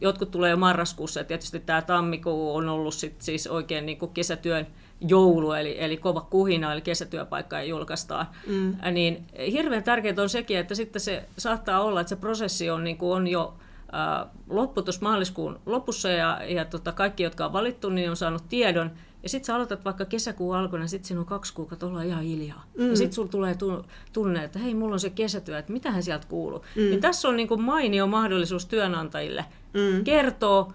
jotkut 0.00 0.30
tulee 0.30 0.50
jo 0.50 0.56
marraskuussa 0.56 1.20
ja 1.20 1.24
tietysti 1.24 1.60
tämä 1.60 1.82
tammikuu 1.82 2.54
on 2.54 2.68
ollut 2.68 2.94
sit 2.94 3.22
siis 3.22 3.46
oikein 3.46 3.86
niin 3.86 3.98
kuin 3.98 4.12
kesätyön 4.12 4.66
joulu, 5.00 5.52
eli, 5.52 5.76
eli 5.78 5.96
kova 5.96 6.20
kuhina, 6.20 6.72
eli 6.72 6.80
kesätyöpaikka 6.80 7.62
julkaistaan. 7.62 8.26
Mm. 8.46 8.76
Niin 8.92 9.26
hirveän 9.52 9.82
tärkeää 9.82 10.22
on 10.22 10.28
sekin, 10.28 10.58
että 10.58 10.74
sitten 10.74 11.00
se 11.00 11.24
saattaa 11.38 11.80
olla, 11.80 12.00
että 12.00 12.08
se 12.08 12.16
prosessi 12.16 12.70
on, 12.70 12.84
niin 12.84 12.96
kuin 12.98 13.16
on 13.16 13.26
jo 13.26 13.54
äh, 13.94 14.30
loppu 14.50 14.84
maaliskuun 15.00 15.60
lopussa 15.66 16.08
ja, 16.08 16.40
ja 16.48 16.64
tota, 16.64 16.92
kaikki, 16.92 17.22
jotka 17.22 17.46
on 17.46 17.52
valittu, 17.52 17.90
niin 17.90 18.10
on 18.10 18.16
saanut 18.16 18.48
tiedon. 18.48 18.90
Ja 19.22 19.28
sitten 19.28 19.46
sä 19.46 19.54
aloitat 19.54 19.84
vaikka 19.84 20.04
kesäkuun 20.04 20.56
alkuna, 20.56 20.86
sitten 20.86 21.08
siinä 21.08 21.20
on 21.20 21.26
kaksi 21.26 21.54
kuukautta, 21.54 21.86
ollaan 21.86 22.06
ihan 22.06 22.22
hiljaa. 22.22 22.64
Mm. 22.78 22.90
Ja 22.90 22.96
sitten 22.96 23.12
sulla 23.12 23.28
tulee 23.28 23.56
tunne, 24.12 24.44
että 24.44 24.58
hei, 24.58 24.74
mulla 24.74 24.92
on 24.92 25.00
se 25.00 25.10
kesätyö, 25.10 25.58
että 25.58 25.72
mitähän 25.72 26.02
sieltä 26.02 26.26
kuuluu. 26.26 26.64
Mm. 26.76 26.82
Niin 26.82 27.00
tässä 27.00 27.28
on 27.28 27.36
niin 27.36 27.48
kuin 27.48 27.62
mainio 27.62 28.06
mahdollisuus 28.06 28.66
työnantajille 28.66 29.44
mm. 29.74 30.04
kertoa 30.04 30.72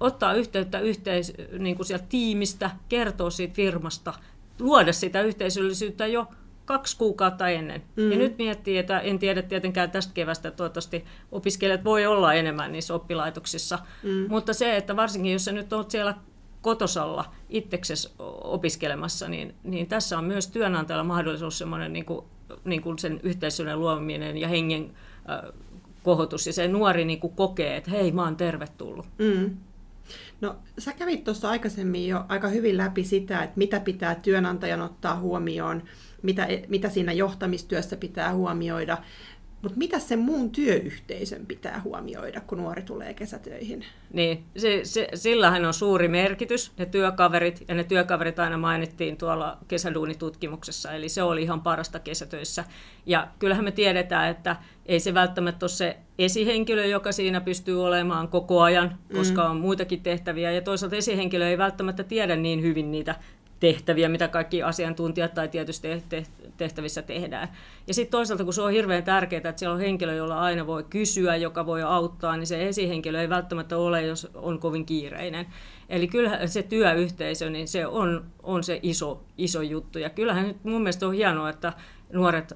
ottaa 0.00 0.34
yhteyttä 0.34 0.80
yhteis, 0.80 1.32
niin 1.58 1.76
kuin 1.76 1.86
sieltä 1.86 2.04
tiimistä, 2.08 2.70
kertoa 2.88 3.30
siitä 3.30 3.54
firmasta, 3.54 4.14
luoda 4.60 4.92
sitä 4.92 5.22
yhteisöllisyyttä 5.22 6.06
jo 6.06 6.26
kaksi 6.64 6.96
kuukautta 6.96 7.48
ennen. 7.48 7.82
Mm. 7.96 8.12
Ja 8.12 8.18
nyt 8.18 8.38
miettii, 8.38 8.78
että 8.78 9.00
en 9.00 9.18
tiedä 9.18 9.42
tietenkään 9.42 9.90
tästä 9.90 10.12
kevästä, 10.14 10.50
toivottavasti 10.50 11.04
opiskelijat 11.32 11.84
voi 11.84 12.06
olla 12.06 12.34
enemmän 12.34 12.72
niissä 12.72 12.94
oppilaitoksissa, 12.94 13.78
mm. 14.02 14.26
mutta 14.28 14.52
se, 14.52 14.76
että 14.76 14.96
varsinkin 14.96 15.32
jos 15.32 15.44
sä 15.44 15.52
nyt 15.52 15.72
olet 15.72 15.90
siellä 15.90 16.14
kotosalla 16.62 17.34
itseksesi 17.48 18.08
opiskelemassa, 18.44 19.28
niin, 19.28 19.54
niin 19.64 19.86
tässä 19.86 20.18
on 20.18 20.24
myös 20.24 20.48
työnantajalla 20.48 21.04
mahdollisuus 21.04 21.58
semmoinen 21.58 21.92
niin 21.92 22.04
kuin, 22.04 22.24
niin 22.64 22.82
kuin 22.82 22.98
sen 22.98 23.20
yhteisöllisyyden 23.22 23.80
luominen 23.80 24.38
ja 24.38 24.48
hengen 24.48 24.94
äh, 25.30 25.52
kohotus, 26.02 26.46
ja 26.46 26.52
se 26.52 26.68
nuori 26.68 27.04
niin 27.04 27.20
kuin 27.20 27.32
kokee, 27.32 27.76
että 27.76 27.90
hei, 27.90 28.12
mä 28.12 28.24
oon 28.24 28.36
tervetullut. 28.36 29.06
Mm. 29.18 29.56
No 30.40 30.56
sä 30.78 30.92
kävit 30.92 31.24
tuossa 31.24 31.50
aikaisemmin 31.50 32.08
jo 32.08 32.24
aika 32.28 32.48
hyvin 32.48 32.76
läpi 32.76 33.04
sitä, 33.04 33.42
että 33.42 33.58
mitä 33.58 33.80
pitää 33.80 34.14
työnantajan 34.14 34.82
ottaa 34.82 35.18
huomioon, 35.18 35.82
mitä, 36.22 36.48
mitä 36.68 36.88
siinä 36.88 37.12
johtamistyössä 37.12 37.96
pitää 37.96 38.34
huomioida. 38.34 38.98
Mutta 39.66 39.78
mitä 39.78 39.98
sen 39.98 40.18
muun 40.18 40.50
työyhteisön 40.50 41.46
pitää 41.46 41.80
huomioida, 41.84 42.40
kun 42.40 42.58
nuori 42.58 42.82
tulee 42.82 43.14
kesätöihin? 43.14 43.84
Niin, 44.12 44.44
se, 44.56 44.80
se, 44.84 45.08
sillähän 45.14 45.64
on 45.64 45.74
suuri 45.74 46.08
merkitys, 46.08 46.72
ne 46.78 46.86
työkaverit, 46.86 47.64
ja 47.68 47.74
ne 47.74 47.84
työkaverit 47.84 48.38
aina 48.38 48.58
mainittiin 48.58 49.16
tuolla 49.16 49.58
kesäduunitutkimuksessa, 49.68 50.92
eli 50.92 51.08
se 51.08 51.22
oli 51.22 51.42
ihan 51.42 51.60
parasta 51.60 51.98
kesätöissä. 51.98 52.64
Ja 53.06 53.28
kyllähän 53.38 53.64
me 53.64 53.72
tiedetään, 53.72 54.28
että 54.28 54.56
ei 54.86 55.00
se 55.00 55.14
välttämättä 55.14 55.64
ole 55.64 55.70
se 55.70 55.96
esihenkilö, 56.18 56.86
joka 56.86 57.12
siinä 57.12 57.40
pystyy 57.40 57.84
olemaan 57.84 58.28
koko 58.28 58.62
ajan, 58.62 58.98
koska 59.14 59.44
mm. 59.44 59.50
on 59.50 59.56
muitakin 59.56 60.02
tehtäviä, 60.02 60.52
ja 60.52 60.62
toisaalta 60.62 60.96
esihenkilö 60.96 61.48
ei 61.48 61.58
välttämättä 61.58 62.04
tiedä 62.04 62.36
niin 62.36 62.62
hyvin 62.62 62.90
niitä 62.90 63.14
tehtäviä, 63.60 64.08
mitä 64.08 64.28
kaikki 64.28 64.62
asiantuntijat 64.62 65.34
tai 65.34 65.48
tietysti 65.48 65.88
tehtävissä 66.56 67.02
tehdään. 67.02 67.48
Ja 67.86 67.94
sitten 67.94 68.10
toisaalta, 68.10 68.44
kun 68.44 68.52
se 68.52 68.62
on 68.62 68.72
hirveän 68.72 69.04
tärkeää, 69.04 69.38
että 69.38 69.58
siellä 69.58 69.74
on 69.74 69.80
henkilö, 69.80 70.14
jolla 70.14 70.40
aina 70.40 70.66
voi 70.66 70.84
kysyä, 70.84 71.36
joka 71.36 71.66
voi 71.66 71.82
auttaa, 71.82 72.36
niin 72.36 72.46
se 72.46 72.68
esihenkilö 72.68 73.20
ei 73.20 73.28
välttämättä 73.28 73.78
ole, 73.78 74.02
jos 74.02 74.28
on 74.34 74.58
kovin 74.58 74.86
kiireinen. 74.86 75.46
Eli 75.88 76.08
kyllähän 76.08 76.48
se 76.48 76.62
työyhteisö, 76.62 77.50
niin 77.50 77.68
se 77.68 77.86
on, 77.86 78.24
on 78.42 78.64
se 78.64 78.80
iso, 78.82 79.24
iso 79.38 79.62
juttu. 79.62 79.98
Ja 79.98 80.10
kyllähän 80.10 80.46
nyt 80.46 80.64
mun 80.64 80.82
mielestä 80.82 81.06
on 81.06 81.14
hienoa, 81.14 81.50
että 81.50 81.72
nuoret 82.12 82.52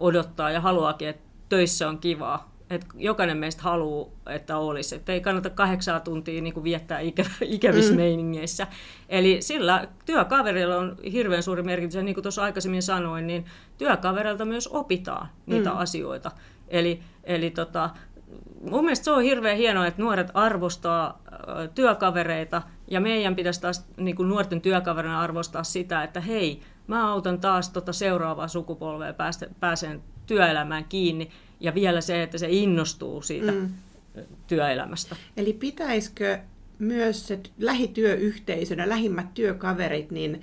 odottaa 0.00 0.50
ja 0.50 0.60
haluaakin, 0.60 1.08
että 1.08 1.28
töissä 1.48 1.88
on 1.88 1.98
kivaa 1.98 2.57
että 2.70 2.86
jokainen 2.94 3.36
meistä 3.36 3.62
haluaa, 3.62 4.08
että 4.26 4.58
olisi. 4.58 4.94
Että 4.94 5.12
ei 5.12 5.20
kannata 5.20 5.50
kahdeksaa 5.50 6.00
tuntia 6.00 6.42
niin 6.42 6.54
kuin 6.54 6.64
viettää 6.64 7.00
ikä, 7.00 7.24
ikävissä 7.40 7.92
mm. 7.92 7.96
meiningeissä. 7.96 8.66
Eli 9.08 9.42
sillä 9.42 9.88
työkaverilla 10.06 10.76
on 10.76 10.96
hirveän 11.12 11.42
suuri 11.42 11.62
merkitys. 11.62 11.94
Ja 11.94 12.02
niin 12.02 12.14
kuin 12.14 12.22
tuossa 12.22 12.42
aikaisemmin 12.42 12.82
sanoin, 12.82 13.26
niin 13.26 13.44
työkaverilta 13.78 14.44
myös 14.44 14.68
opitaan 14.68 15.28
niitä 15.46 15.70
mm. 15.70 15.76
asioita. 15.76 16.30
Eli, 16.68 17.00
eli 17.24 17.50
tota, 17.50 17.90
mun 18.70 18.84
mielestä 18.84 19.04
se 19.04 19.10
on 19.10 19.22
hirveän 19.22 19.56
hienoa, 19.56 19.86
että 19.86 20.02
nuoret 20.02 20.30
arvostaa 20.34 21.22
työkavereita 21.74 22.62
ja 22.88 23.00
meidän 23.00 23.36
pitäisi 23.36 23.60
taas 23.60 23.86
niin 23.96 24.16
kuin 24.16 24.28
nuorten 24.28 24.60
työkaverina 24.60 25.20
arvostaa 25.20 25.64
sitä, 25.64 26.02
että 26.02 26.20
hei, 26.20 26.60
mä 26.86 27.12
autan 27.12 27.40
taas 27.40 27.70
tota 27.70 27.92
seuraavaa 27.92 28.48
sukupolvea 28.48 29.14
pääsen 29.60 30.02
työelämään 30.26 30.84
kiinni 30.84 31.30
ja 31.60 31.74
vielä 31.74 32.00
se, 32.00 32.22
että 32.22 32.38
se 32.38 32.46
innostuu 32.50 33.22
siitä 33.22 33.52
mm. 33.52 33.68
työelämästä. 34.46 35.16
Eli 35.36 35.52
pitäisikö 35.52 36.38
myös 36.78 37.26
se 37.26 37.40
lähityöyhteisönä, 37.58 38.88
lähimmät 38.88 39.34
työkaverit, 39.34 40.10
niin 40.10 40.40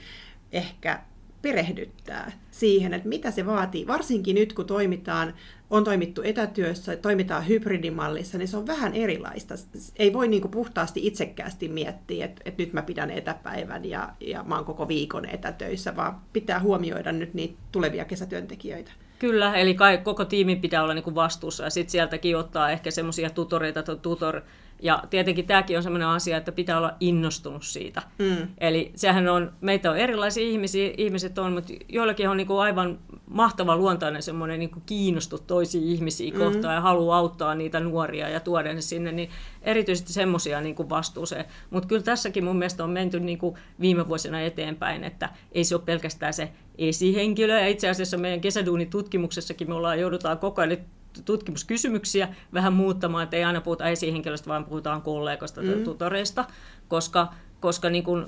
ehkä 0.51 1.01
perehdyttää 1.41 2.31
siihen, 2.51 2.93
että 2.93 3.09
mitä 3.09 3.31
se 3.31 3.45
vaatii, 3.45 3.87
varsinkin 3.87 4.35
nyt 4.35 4.53
kun 4.53 4.65
toimitaan, 4.65 5.33
on 5.69 5.83
toimittu 5.83 6.21
etätyössä, 6.21 6.95
toimitaan 6.95 7.47
hybridimallissa, 7.47 8.37
niin 8.37 8.47
se 8.47 8.57
on 8.57 8.67
vähän 8.67 8.93
erilaista. 8.93 9.55
Ei 9.95 10.13
voi 10.13 10.27
niin 10.27 10.49
puhtaasti 10.51 11.07
itsekkäästi 11.07 11.67
miettiä, 11.67 12.25
että, 12.25 12.41
että 12.45 12.63
nyt 12.63 12.73
mä 12.73 12.81
pidän 12.81 13.11
etäpäivän 13.11 13.85
ja, 13.85 14.09
ja 14.19 14.43
mä 14.43 14.55
oon 14.55 14.65
koko 14.65 14.87
viikon 14.87 15.29
etätöissä, 15.29 15.95
vaan 15.95 16.21
pitää 16.33 16.59
huomioida 16.59 17.11
nyt 17.11 17.33
niitä 17.33 17.57
tulevia 17.71 18.05
kesätyöntekijöitä. 18.05 18.91
Kyllä, 19.19 19.55
eli 19.55 19.77
koko 20.03 20.25
tiimi 20.25 20.55
pitää 20.55 20.83
olla 20.83 20.93
niin 20.93 21.03
kuin 21.03 21.15
vastuussa 21.15 21.63
ja 21.63 21.69
sitten 21.69 21.91
sieltäkin 21.91 22.37
ottaa 22.37 22.69
ehkä 22.69 22.91
semmoisia 22.91 23.29
tutoreita 23.29 23.95
tutor 23.95 24.41
ja 24.81 25.03
tietenkin 25.09 25.47
tämäkin 25.47 25.77
on 25.77 25.83
sellainen 25.83 26.07
asia, 26.07 26.37
että 26.37 26.51
pitää 26.51 26.77
olla 26.77 26.93
innostunut 26.99 27.63
siitä. 27.63 28.01
Mm. 28.19 28.47
Eli 28.57 28.91
sehän 28.95 29.27
on, 29.27 29.53
meitä 29.61 29.91
on 29.91 29.97
erilaisia 29.97 30.43
ihmisiä, 30.43 30.93
ihmiset 30.97 31.37
on, 31.37 31.53
mutta 31.53 31.73
joillakin 31.89 32.29
on 32.29 32.37
niin 32.37 32.47
kuin 32.47 32.59
aivan 32.59 32.99
mahtava 33.27 33.77
luontainen 33.77 34.23
semmoinen 34.23 34.59
niin 34.59 34.71
kiinnostus 34.85 35.41
toisiin 35.41 35.83
ihmisiä 35.83 36.31
mm. 36.31 36.37
kohtaan 36.37 36.75
ja 36.75 36.81
haluaa 36.81 37.17
auttaa 37.17 37.55
niitä 37.55 37.79
nuoria 37.79 38.29
ja 38.29 38.39
tuoda 38.39 38.73
ne 38.73 38.81
sinne, 38.81 39.11
niin 39.11 39.29
erityisesti 39.61 40.13
semmoisia 40.13 40.61
niin 40.61 40.75
kuin 40.75 40.89
vastuuseen. 40.89 41.45
Mutta 41.69 41.87
kyllä 41.87 42.03
tässäkin 42.03 42.43
mun 42.43 42.57
mielestä 42.57 42.83
on 42.83 42.89
menty 42.89 43.19
niin 43.19 43.37
kuin 43.37 43.55
viime 43.79 44.07
vuosina 44.07 44.41
eteenpäin, 44.41 45.03
että 45.03 45.29
ei 45.51 45.63
se 45.63 45.75
ole 45.75 45.83
pelkästään 45.85 46.33
se 46.33 46.49
esihenkilö. 46.77 47.59
Ja 47.59 47.67
itse 47.67 47.89
asiassa 47.89 48.17
meidän 48.17 48.41
kesäduunitutkimuksessakin 48.41 49.69
me 49.69 49.75
ollaan, 49.75 49.99
joudutaan 49.99 50.37
koko 50.37 50.61
ajan 50.61 50.77
tutkimuskysymyksiä 51.25 52.35
vähän 52.53 52.73
muuttamaan, 52.73 53.23
että 53.23 53.37
ei 53.37 53.43
aina 53.43 53.61
puhuta 53.61 53.89
esihenkilöstä, 53.89 54.47
vaan 54.47 54.65
puhutaan 54.65 55.01
kollegoista 55.01 55.61
tai 55.61 55.75
mm. 55.75 55.83
tutoreista, 55.83 56.45
koska, 56.87 57.33
koska 57.59 57.89
niin 57.89 58.03
kuin 58.03 58.25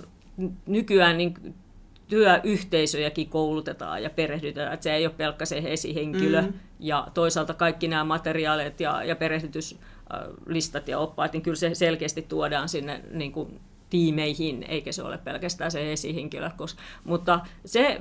nykyään 0.66 1.18
niin 1.18 1.56
työyhteisöjäkin 2.08 3.30
koulutetaan 3.30 4.04
ja 4.04 4.10
perehdytetään, 4.10 4.74
että 4.74 4.84
se 4.84 4.94
ei 4.94 5.06
ole 5.06 5.14
pelkkä 5.18 5.46
se 5.46 5.62
esihenkilö, 5.66 6.42
mm. 6.42 6.54
ja 6.80 7.08
toisaalta 7.14 7.54
kaikki 7.54 7.88
nämä 7.88 8.04
materiaalit 8.04 8.80
ja, 8.80 9.04
ja 9.04 9.16
perehdytyslistat 9.16 10.88
ja 10.88 11.00
oppaat, 11.00 11.34
niin 11.34 11.44
kyllä 11.44 11.56
se 11.56 11.76
selkeästi 11.76 12.22
tuodaan 12.22 12.70
sinne 12.70 13.02
niin 13.12 13.32
kuin 13.32 13.60
tiimeihin, 13.90 14.64
eikä 14.64 14.92
se 14.92 15.04
ole 15.04 15.18
pelkästään 15.18 15.72
se 15.72 15.92
esihenkilö. 15.92 16.50
Koska, 16.58 16.82
mutta 17.04 17.40
se 17.66 18.00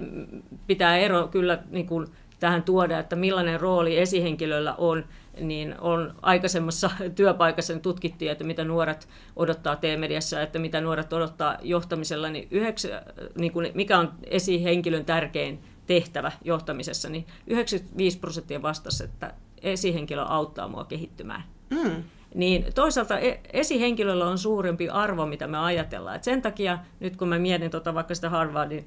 pitää 0.66 0.98
ero 0.98 1.28
kyllä 1.28 1.58
niin 1.70 1.86
kuin 1.86 2.06
tähän 2.40 2.62
tuoda, 2.62 2.98
että 2.98 3.16
millainen 3.16 3.60
rooli 3.60 3.98
esihenkilöllä 3.98 4.74
on, 4.74 5.04
niin 5.40 5.74
on 5.80 6.14
aikaisemmassa 6.22 6.90
työpaikassa 7.14 7.72
niin 7.72 7.82
tutkittiin, 7.82 8.30
että 8.30 8.44
mitä 8.44 8.64
nuoret 8.64 9.08
odottaa 9.36 9.76
T-mediassa, 9.76 10.42
että 10.42 10.58
mitä 10.58 10.80
nuoret 10.80 11.12
odottaa 11.12 11.58
johtamisella, 11.62 12.28
niin, 12.28 12.48
yhdeksä, 12.50 13.02
niin 13.38 13.52
kuin 13.52 13.70
mikä 13.74 13.98
on 13.98 14.12
esihenkilön 14.24 15.04
tärkein 15.04 15.62
tehtävä 15.86 16.32
johtamisessa, 16.44 17.08
niin 17.08 17.26
95 17.46 18.18
prosenttia 18.18 18.62
vastasi, 18.62 19.04
että 19.04 19.34
esihenkilö 19.62 20.22
auttaa 20.22 20.68
mua 20.68 20.84
kehittymään. 20.84 21.44
Mm. 21.70 22.02
Niin 22.36 22.66
toisaalta 22.74 23.18
e-, 23.18 23.40
esihenkilöllä 23.52 24.26
on 24.26 24.38
suurempi 24.38 24.88
arvo, 24.88 25.26
mitä 25.26 25.46
me 25.46 25.58
ajatellaan. 25.58 26.16
Et 26.16 26.24
sen 26.24 26.42
takia 26.42 26.78
nyt 27.00 27.16
kun 27.16 27.28
mä 27.28 27.38
mietin 27.38 27.70
tota 27.70 27.94
vaikka 27.94 28.14
sitä 28.14 28.30
Harvardin 28.30 28.86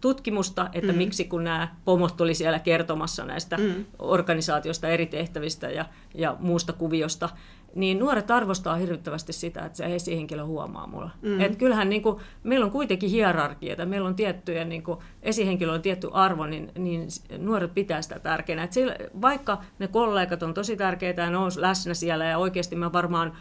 tutkimusta, 0.00 0.68
että 0.72 0.92
mm. 0.92 0.98
miksi 0.98 1.24
kun 1.24 1.44
nämä 1.44 1.68
pomot 1.84 2.20
oli 2.20 2.34
siellä 2.34 2.58
kertomassa 2.58 3.24
näistä 3.24 3.56
mm. 3.56 3.84
organisaatioista, 3.98 4.88
eri 4.88 5.06
tehtävistä 5.06 5.70
ja, 5.70 5.84
ja 6.14 6.36
muusta 6.40 6.72
kuviosta, 6.72 7.28
niin 7.74 7.98
nuoret 7.98 8.30
arvostaa 8.30 8.76
hirvittävästi 8.76 9.32
sitä, 9.32 9.64
että 9.64 9.76
se 9.76 9.94
esihenkilö 9.94 10.44
huomaa 10.44 10.86
mulla. 10.86 11.10
Mm. 11.22 11.40
Et 11.40 11.56
kyllähän 11.56 11.88
niin 11.88 12.02
kuin, 12.02 12.20
meillä 12.42 12.66
on 12.66 12.72
kuitenkin 12.72 13.10
hierarkia, 13.10 13.72
että 13.72 13.86
meillä 13.86 14.08
on 14.08 14.14
tiettyjä, 14.14 14.64
niin 14.64 14.82
kuin, 14.82 14.98
esihenkilö 15.22 15.72
on 15.72 15.82
tietty 15.82 16.08
arvo, 16.12 16.46
niin, 16.46 16.72
niin 16.78 17.08
nuoret 17.38 17.74
pitää 17.74 18.02
sitä 18.02 18.18
tärkeänä. 18.18 18.62
Et 18.62 18.72
sillä, 18.72 18.96
vaikka 19.20 19.58
ne 19.78 19.88
kollegat 19.88 20.42
on 20.42 20.54
tosi 20.54 20.76
tärkeitä 20.76 21.22
ja 21.22 21.30
ne 21.30 21.36
on 21.36 21.50
läsnä 21.56 21.94
siellä 21.94 22.24
ja 22.24 22.38
oikeasti 22.38 22.76
me 22.76 22.92
varmaan 22.92 23.32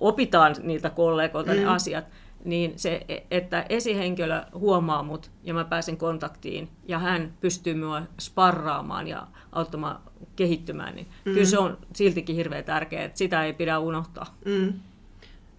opitaan 0.00 0.54
niiltä 0.62 0.90
kollegoilta 0.90 1.52
mm. 1.52 1.58
ne 1.58 1.66
asiat, 1.66 2.10
niin 2.44 2.72
se, 2.76 3.06
että 3.30 3.66
esihenkilö 3.68 4.42
huomaa 4.54 5.02
mut 5.02 5.30
ja 5.42 5.54
mä 5.54 5.64
pääsen 5.64 5.96
kontaktiin 5.96 6.68
ja 6.88 6.98
hän 6.98 7.32
pystyy 7.40 7.74
mua 7.74 8.02
sparraamaan 8.20 9.08
ja 9.08 9.26
auttamaan 9.52 10.00
kehittymään, 10.36 10.94
niin 10.94 11.06
mm. 11.24 11.32
kyllä 11.32 11.46
se 11.46 11.58
on 11.58 11.78
siltikin 11.94 12.36
hirveän 12.36 12.64
tärkeää, 12.64 13.04
että 13.04 13.18
sitä 13.18 13.44
ei 13.44 13.52
pidä 13.52 13.78
unohtaa. 13.78 14.38
Mm. 14.44 14.72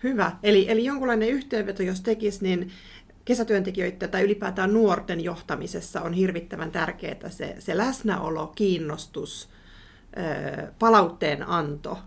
Hyvä. 0.04 0.32
Eli, 0.44 0.66
eli 0.72 0.86
jonkunlainen 0.86 1.30
yhteenveto, 1.30 1.84
jos 1.84 2.02
tekisi, 2.02 2.44
niin 2.44 2.72
kesätyöntekijöiden 3.26 4.10
tai 4.10 4.24
ylipäätään 4.24 4.74
nuorten 4.74 5.24
johtamisessa 5.24 6.02
on 6.02 6.14
hirvittävän 6.14 6.72
tärkeää 6.72 7.30
se, 7.30 7.56
se 7.60 7.78
läsnäolo, 7.78 8.48
kiinnostus, 8.48 9.50
palautteen 10.80 11.50
anto 11.50 11.98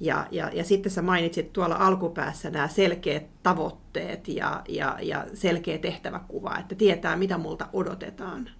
ja, 0.00 0.26
ja, 0.30 0.50
ja 0.52 0.64
sitten 0.64 0.92
sä 0.92 1.02
mainitsit 1.02 1.52
tuolla 1.52 1.74
alkupäässä 1.74 2.50
nämä 2.50 2.68
selkeät 2.68 3.26
tavoitteet 3.42 4.28
ja, 4.28 4.62
ja, 4.68 4.98
ja 5.02 5.26
selkeä 5.34 5.78
tehtäväkuva, 5.78 6.58
että 6.58 6.74
tietää, 6.74 7.16
mitä 7.16 7.38
multa 7.38 7.66
odotetaan. 7.72 8.50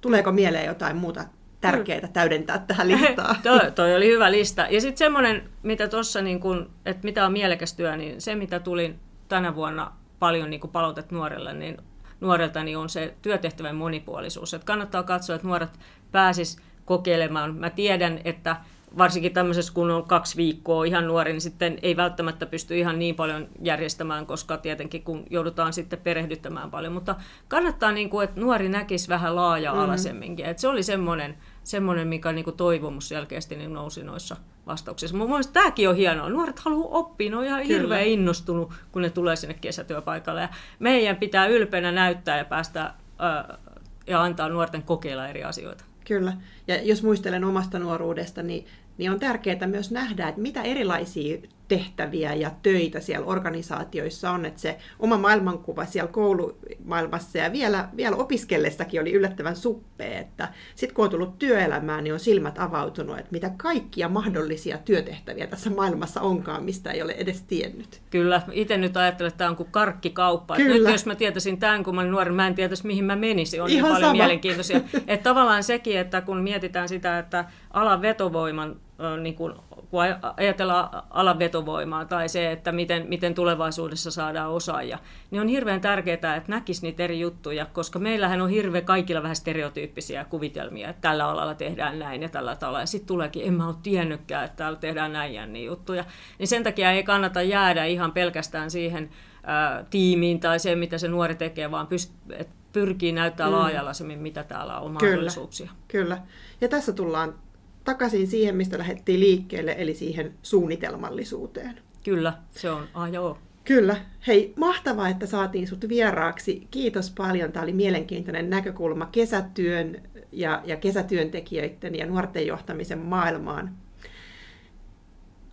Tuleeko 0.00 0.32
mieleen 0.32 0.66
jotain 0.66 0.96
muuta 0.96 1.24
tärkeää 1.62 2.08
täydentää 2.12 2.58
tähän 2.58 2.88
listaan? 2.88 3.36
toi, 3.42 3.72
toi 3.74 3.96
oli 3.96 4.06
hyvä 4.08 4.32
lista. 4.32 4.66
Ja 4.70 4.80
sitten 4.80 4.98
semmoinen, 4.98 5.50
mitä 5.62 5.88
tuossa, 5.88 6.22
niin 6.22 6.40
kun, 6.40 6.70
että 6.86 7.04
mitä 7.04 7.26
on 7.26 7.32
mielekäs 7.32 7.74
työ, 7.74 7.96
niin 7.96 8.20
se, 8.20 8.34
mitä 8.34 8.60
tuli 8.60 8.94
tänä 9.28 9.54
vuonna 9.54 9.92
paljon 10.18 10.50
niin 10.50 10.60
palautet 10.72 11.10
nuorille, 11.10 11.52
niin 11.52 11.76
nuorelta 12.20 12.64
niin 12.64 12.78
on 12.78 12.88
se 12.88 13.14
työtehtävän 13.22 13.76
monipuolisuus. 13.76 14.54
Että 14.54 14.66
kannattaa 14.66 15.02
katsoa, 15.02 15.36
että 15.36 15.48
nuoret 15.48 15.70
pääsis 16.12 16.58
kokeilemaan. 16.84 17.56
Mä 17.56 17.70
tiedän, 17.70 18.20
että 18.24 18.56
varsinkin 18.98 19.32
tämmöisessä, 19.32 19.72
kun 19.72 19.90
on 19.90 20.04
kaksi 20.04 20.36
viikkoa 20.36 20.84
ihan 20.84 21.06
nuori, 21.06 21.32
niin 21.32 21.40
sitten 21.40 21.78
ei 21.82 21.96
välttämättä 21.96 22.46
pysty 22.46 22.78
ihan 22.78 22.98
niin 22.98 23.14
paljon 23.14 23.48
järjestämään, 23.62 24.26
koska 24.26 24.56
tietenkin 24.56 25.02
kun 25.02 25.24
joudutaan 25.30 25.72
sitten 25.72 25.98
perehdyttämään 25.98 26.70
paljon. 26.70 26.92
Mutta 26.92 27.14
kannattaa, 27.48 27.92
niin 27.92 28.10
kuin, 28.10 28.24
että 28.24 28.40
nuori 28.40 28.68
näkisi 28.68 29.08
vähän 29.08 29.36
laaja-alaisemminkin. 29.36 30.46
Mm. 30.46 30.50
Että 30.50 30.60
se 30.60 30.68
oli 30.68 30.82
semmoinen, 30.82 31.36
semmoinen 31.64 32.08
mikä 32.08 32.32
niin 32.32 32.44
kuin 32.44 32.56
toivomus 32.56 33.08
selkeästi 33.08 33.56
niin 33.56 33.72
nousi 33.72 34.02
noissa 34.02 34.36
vastauksissa. 34.66 35.16
Mun 35.16 35.28
mielestä 35.28 35.52
tämäkin 35.52 35.88
on 35.88 35.96
hienoa. 35.96 36.28
Nuoret 36.28 36.58
haluaa 36.58 36.98
oppia, 36.98 37.30
ne 37.30 37.36
on 37.36 37.44
ihan 37.44 37.62
Kyllä. 37.62 37.78
hirveän 37.78 38.06
innostunut, 38.06 38.72
kun 38.92 39.02
ne 39.02 39.10
tulee 39.10 39.36
sinne 39.36 39.54
kesätyöpaikalle. 39.54 40.40
Ja 40.40 40.48
meidän 40.78 41.16
pitää 41.16 41.46
ylpeänä 41.46 41.92
näyttää 41.92 42.38
ja 42.38 42.44
päästä 42.44 42.94
ää, 43.18 43.58
ja 44.06 44.22
antaa 44.22 44.48
nuorten 44.48 44.82
kokeilla 44.82 45.28
eri 45.28 45.44
asioita. 45.44 45.84
Kyllä. 46.06 46.32
Ja 46.68 46.82
jos 46.82 47.02
muistelen 47.02 47.44
omasta 47.44 47.78
nuoruudesta, 47.78 48.42
niin 48.42 48.66
niin 48.98 49.10
on 49.10 49.20
tärkeää 49.20 49.66
myös 49.66 49.90
nähdä, 49.90 50.28
että 50.28 50.40
mitä 50.40 50.62
erilaisia 50.62 51.38
tehtäviä 51.72 52.34
ja 52.34 52.50
töitä 52.62 53.00
siellä 53.00 53.26
organisaatioissa 53.26 54.30
on, 54.30 54.44
että 54.44 54.60
se 54.60 54.78
oma 54.98 55.18
maailmankuva 55.18 55.84
siellä 55.84 56.12
koulumaailmassa 56.12 57.38
ja 57.38 57.52
vielä, 57.52 57.88
vielä 57.96 58.16
opiskellessakin 58.16 59.00
oli 59.00 59.12
yllättävän 59.12 59.56
suppea, 59.56 60.18
että 60.18 60.48
sitten 60.74 60.94
kun 60.94 61.04
on 61.04 61.10
tullut 61.10 61.38
työelämään, 61.38 62.04
niin 62.04 62.14
on 62.14 62.20
silmät 62.20 62.58
avautunut, 62.58 63.18
että 63.18 63.32
mitä 63.32 63.50
kaikkia 63.56 64.08
mahdollisia 64.08 64.78
työtehtäviä 64.78 65.46
tässä 65.46 65.70
maailmassa 65.70 66.20
onkaan, 66.20 66.64
mistä 66.64 66.90
ei 66.90 67.02
ole 67.02 67.12
edes 67.12 67.42
tiennyt. 67.42 68.02
Kyllä, 68.10 68.42
itse 68.52 68.76
nyt 68.76 68.96
ajattelen, 68.96 69.28
että 69.28 69.38
tämä 69.38 69.50
on 69.50 69.56
kuin 69.56 69.68
karkkikauppa. 69.70 70.56
Kyllä. 70.56 70.88
Nyt 70.88 70.92
jos 70.92 71.06
mä 71.06 71.14
tietäisin 71.14 71.58
tämän, 71.58 71.84
kun 71.84 71.94
mä 71.94 72.00
olin 72.00 72.10
nuori, 72.10 72.32
mä 72.32 72.46
en 72.46 72.54
tietäisi, 72.54 72.86
mihin 72.86 73.04
mä 73.04 73.16
menisin. 73.16 73.62
On 73.62 73.70
Ihan 73.70 73.82
niin 73.82 73.94
paljon 73.94 74.10
sama. 74.10 74.22
mielenkiintoisia. 74.22 74.80
että 75.06 75.24
tavallaan 75.30 75.64
sekin, 75.64 75.98
että 75.98 76.20
kun 76.20 76.38
mietitään 76.38 76.88
sitä, 76.88 77.18
että 77.18 77.44
alan 77.70 78.02
vetovoiman 78.02 78.76
niin 79.22 79.34
kuin 79.34 79.52
kun 79.92 80.02
ajatellaan 80.36 81.02
alan 81.10 81.38
vetovoimaa 81.38 82.04
tai 82.04 82.28
se, 82.28 82.52
että 82.52 82.72
miten, 82.72 83.06
miten 83.08 83.34
tulevaisuudessa 83.34 84.10
saadaan 84.10 84.50
osaajia, 84.50 84.98
niin 85.30 85.40
on 85.40 85.48
hirveän 85.48 85.80
tärkeää, 85.80 86.14
että 86.16 86.42
näkisi 86.46 86.82
niitä 86.82 87.02
eri 87.02 87.20
juttuja, 87.20 87.66
koska 87.66 87.98
meillähän 87.98 88.40
on 88.40 88.50
hirveän 88.50 88.84
kaikilla 88.84 89.22
vähän 89.22 89.36
stereotyyppisiä 89.36 90.24
kuvitelmia, 90.24 90.88
että 90.88 91.00
tällä 91.00 91.28
alalla 91.28 91.54
tehdään 91.54 91.98
näin 91.98 92.22
ja 92.22 92.28
tällä 92.28 92.56
tavalla. 92.56 92.80
Ja 92.80 92.86
sitten 92.86 93.06
tuleekin, 93.06 93.46
en 93.46 93.54
mä 93.54 93.66
ole 93.66 93.74
tiennytkään, 93.82 94.44
että 94.44 94.56
täällä 94.56 94.78
tehdään 94.78 95.12
näin 95.12 95.34
ja 95.34 95.46
niin 95.46 95.66
juttuja. 95.66 96.04
Niin 96.38 96.48
sen 96.48 96.62
takia 96.62 96.92
ei 96.92 97.02
kannata 97.02 97.42
jäädä 97.42 97.84
ihan 97.84 98.12
pelkästään 98.12 98.70
siihen 98.70 99.10
ää, 99.42 99.84
tiimiin 99.90 100.40
tai 100.40 100.58
se, 100.58 100.74
mitä 100.76 100.98
se 100.98 101.08
nuori 101.08 101.34
tekee, 101.34 101.70
vaan 101.70 101.88
pyst- 101.88 102.44
pyrkii 102.72 103.12
näyttää 103.12 103.46
mm. 103.46 103.52
laajalaisemmin, 103.52 104.18
mitä 104.18 104.44
täällä 104.44 104.78
on 104.78 104.92
mahdollisuuksia. 104.92 105.70
Kyllä, 105.88 106.14
kyllä. 106.14 106.26
Ja 106.60 106.68
tässä 106.68 106.92
tullaan 106.92 107.34
takaisin 107.84 108.26
siihen, 108.26 108.56
mistä 108.56 108.78
lähdettiin 108.78 109.20
liikkeelle, 109.20 109.74
eli 109.78 109.94
siihen 109.94 110.34
suunnitelmallisuuteen. 110.42 111.80
Kyllä, 112.04 112.32
se 112.50 112.70
on. 112.70 112.88
Ah, 112.94 113.12
joo. 113.12 113.38
Kyllä. 113.64 113.96
Hei, 114.26 114.52
mahtavaa, 114.56 115.08
että 115.08 115.26
saatiin 115.26 115.66
sut 115.66 115.88
vieraaksi. 115.88 116.66
Kiitos 116.70 117.10
paljon. 117.10 117.52
Tämä 117.52 117.62
oli 117.62 117.72
mielenkiintoinen 117.72 118.50
näkökulma 118.50 119.06
kesätyön 119.06 120.02
ja, 120.32 120.62
ja 120.64 120.76
kesätyöntekijöiden 120.76 121.94
ja 121.94 122.06
nuorten 122.06 122.46
johtamisen 122.46 122.98
maailmaan. 122.98 123.76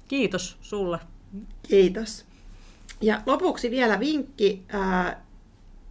Kiitos 0.08 0.58
sulle. 0.62 1.00
Kiitos. 1.70 2.26
Ja 3.02 3.22
lopuksi 3.26 3.72
vielä 3.72 4.00
vinkki. 4.00 4.64
Ää, 4.68 5.26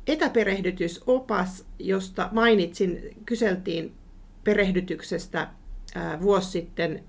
etäperehdytysopas, 0.06 1.66
josta 1.78 2.28
mainitsin, 2.32 3.16
kyseltiin 3.26 3.94
perehdytyksestä 4.44 5.48
vuosi 6.20 6.50
sitten, 6.50 7.04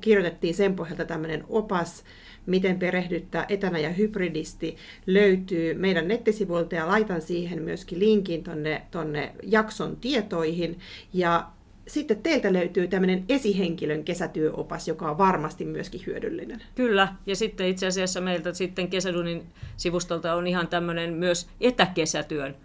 kirjoitettiin 0.00 0.54
sen 0.54 0.74
pohjalta 0.74 1.04
tämmöinen 1.04 1.44
opas, 1.48 2.04
miten 2.46 2.78
perehdyttää 2.78 3.46
etänä 3.48 3.78
ja 3.78 3.90
hybridisti, 3.90 4.76
löytyy 5.06 5.74
meidän 5.74 6.08
nettisivuilta 6.08 6.74
ja 6.74 6.88
laitan 6.88 7.22
siihen 7.22 7.62
myöskin 7.62 7.98
linkin 7.98 8.44
tonne, 8.44 8.82
tonne 8.90 9.32
jakson 9.42 9.96
tietoihin. 9.96 10.78
Ja 11.12 11.46
sitten 11.86 12.22
teiltä 12.22 12.52
löytyy 12.52 12.88
tämmöinen 12.88 13.24
esihenkilön 13.28 14.04
kesätyöopas, 14.04 14.88
joka 14.88 15.10
on 15.10 15.18
varmasti 15.18 15.64
myöskin 15.64 16.02
hyödyllinen. 16.06 16.62
Kyllä, 16.74 17.14
ja 17.26 17.36
sitten 17.36 17.66
itse 17.66 17.86
asiassa 17.86 18.20
meiltä 18.20 18.52
sitten 18.52 18.88
Kesädunin 18.88 19.46
sivustolta 19.76 20.34
on 20.34 20.46
ihan 20.46 20.68
tämmöinen 20.68 21.14
myös 21.14 21.48
etäkesätyön 21.60 22.56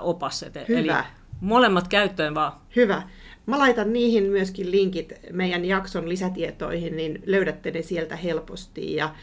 opas. 0.00 0.44
Hyvä. 0.68 0.80
Eli 0.80 1.06
molemmat 1.40 1.88
käyttöön 1.88 2.34
vaan. 2.34 2.52
Hyvä. 2.76 3.02
Mä 3.46 3.58
laitan 3.58 3.92
niihin 3.92 4.24
myöskin 4.24 4.70
linkit 4.70 5.12
meidän 5.32 5.64
jakson 5.64 6.08
lisätietoihin, 6.08 6.96
niin 6.96 7.22
löydätte 7.26 7.70
ne 7.70 7.82
sieltä 7.82 8.16
helposti. 8.16 8.94
Ja 8.94 9.14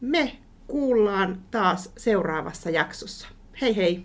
me 0.00 0.36
kuullaan 0.66 1.42
taas 1.50 1.92
seuraavassa 1.96 2.70
jaksossa. 2.70 3.28
Hei 3.60 3.76
hei! 3.76 4.04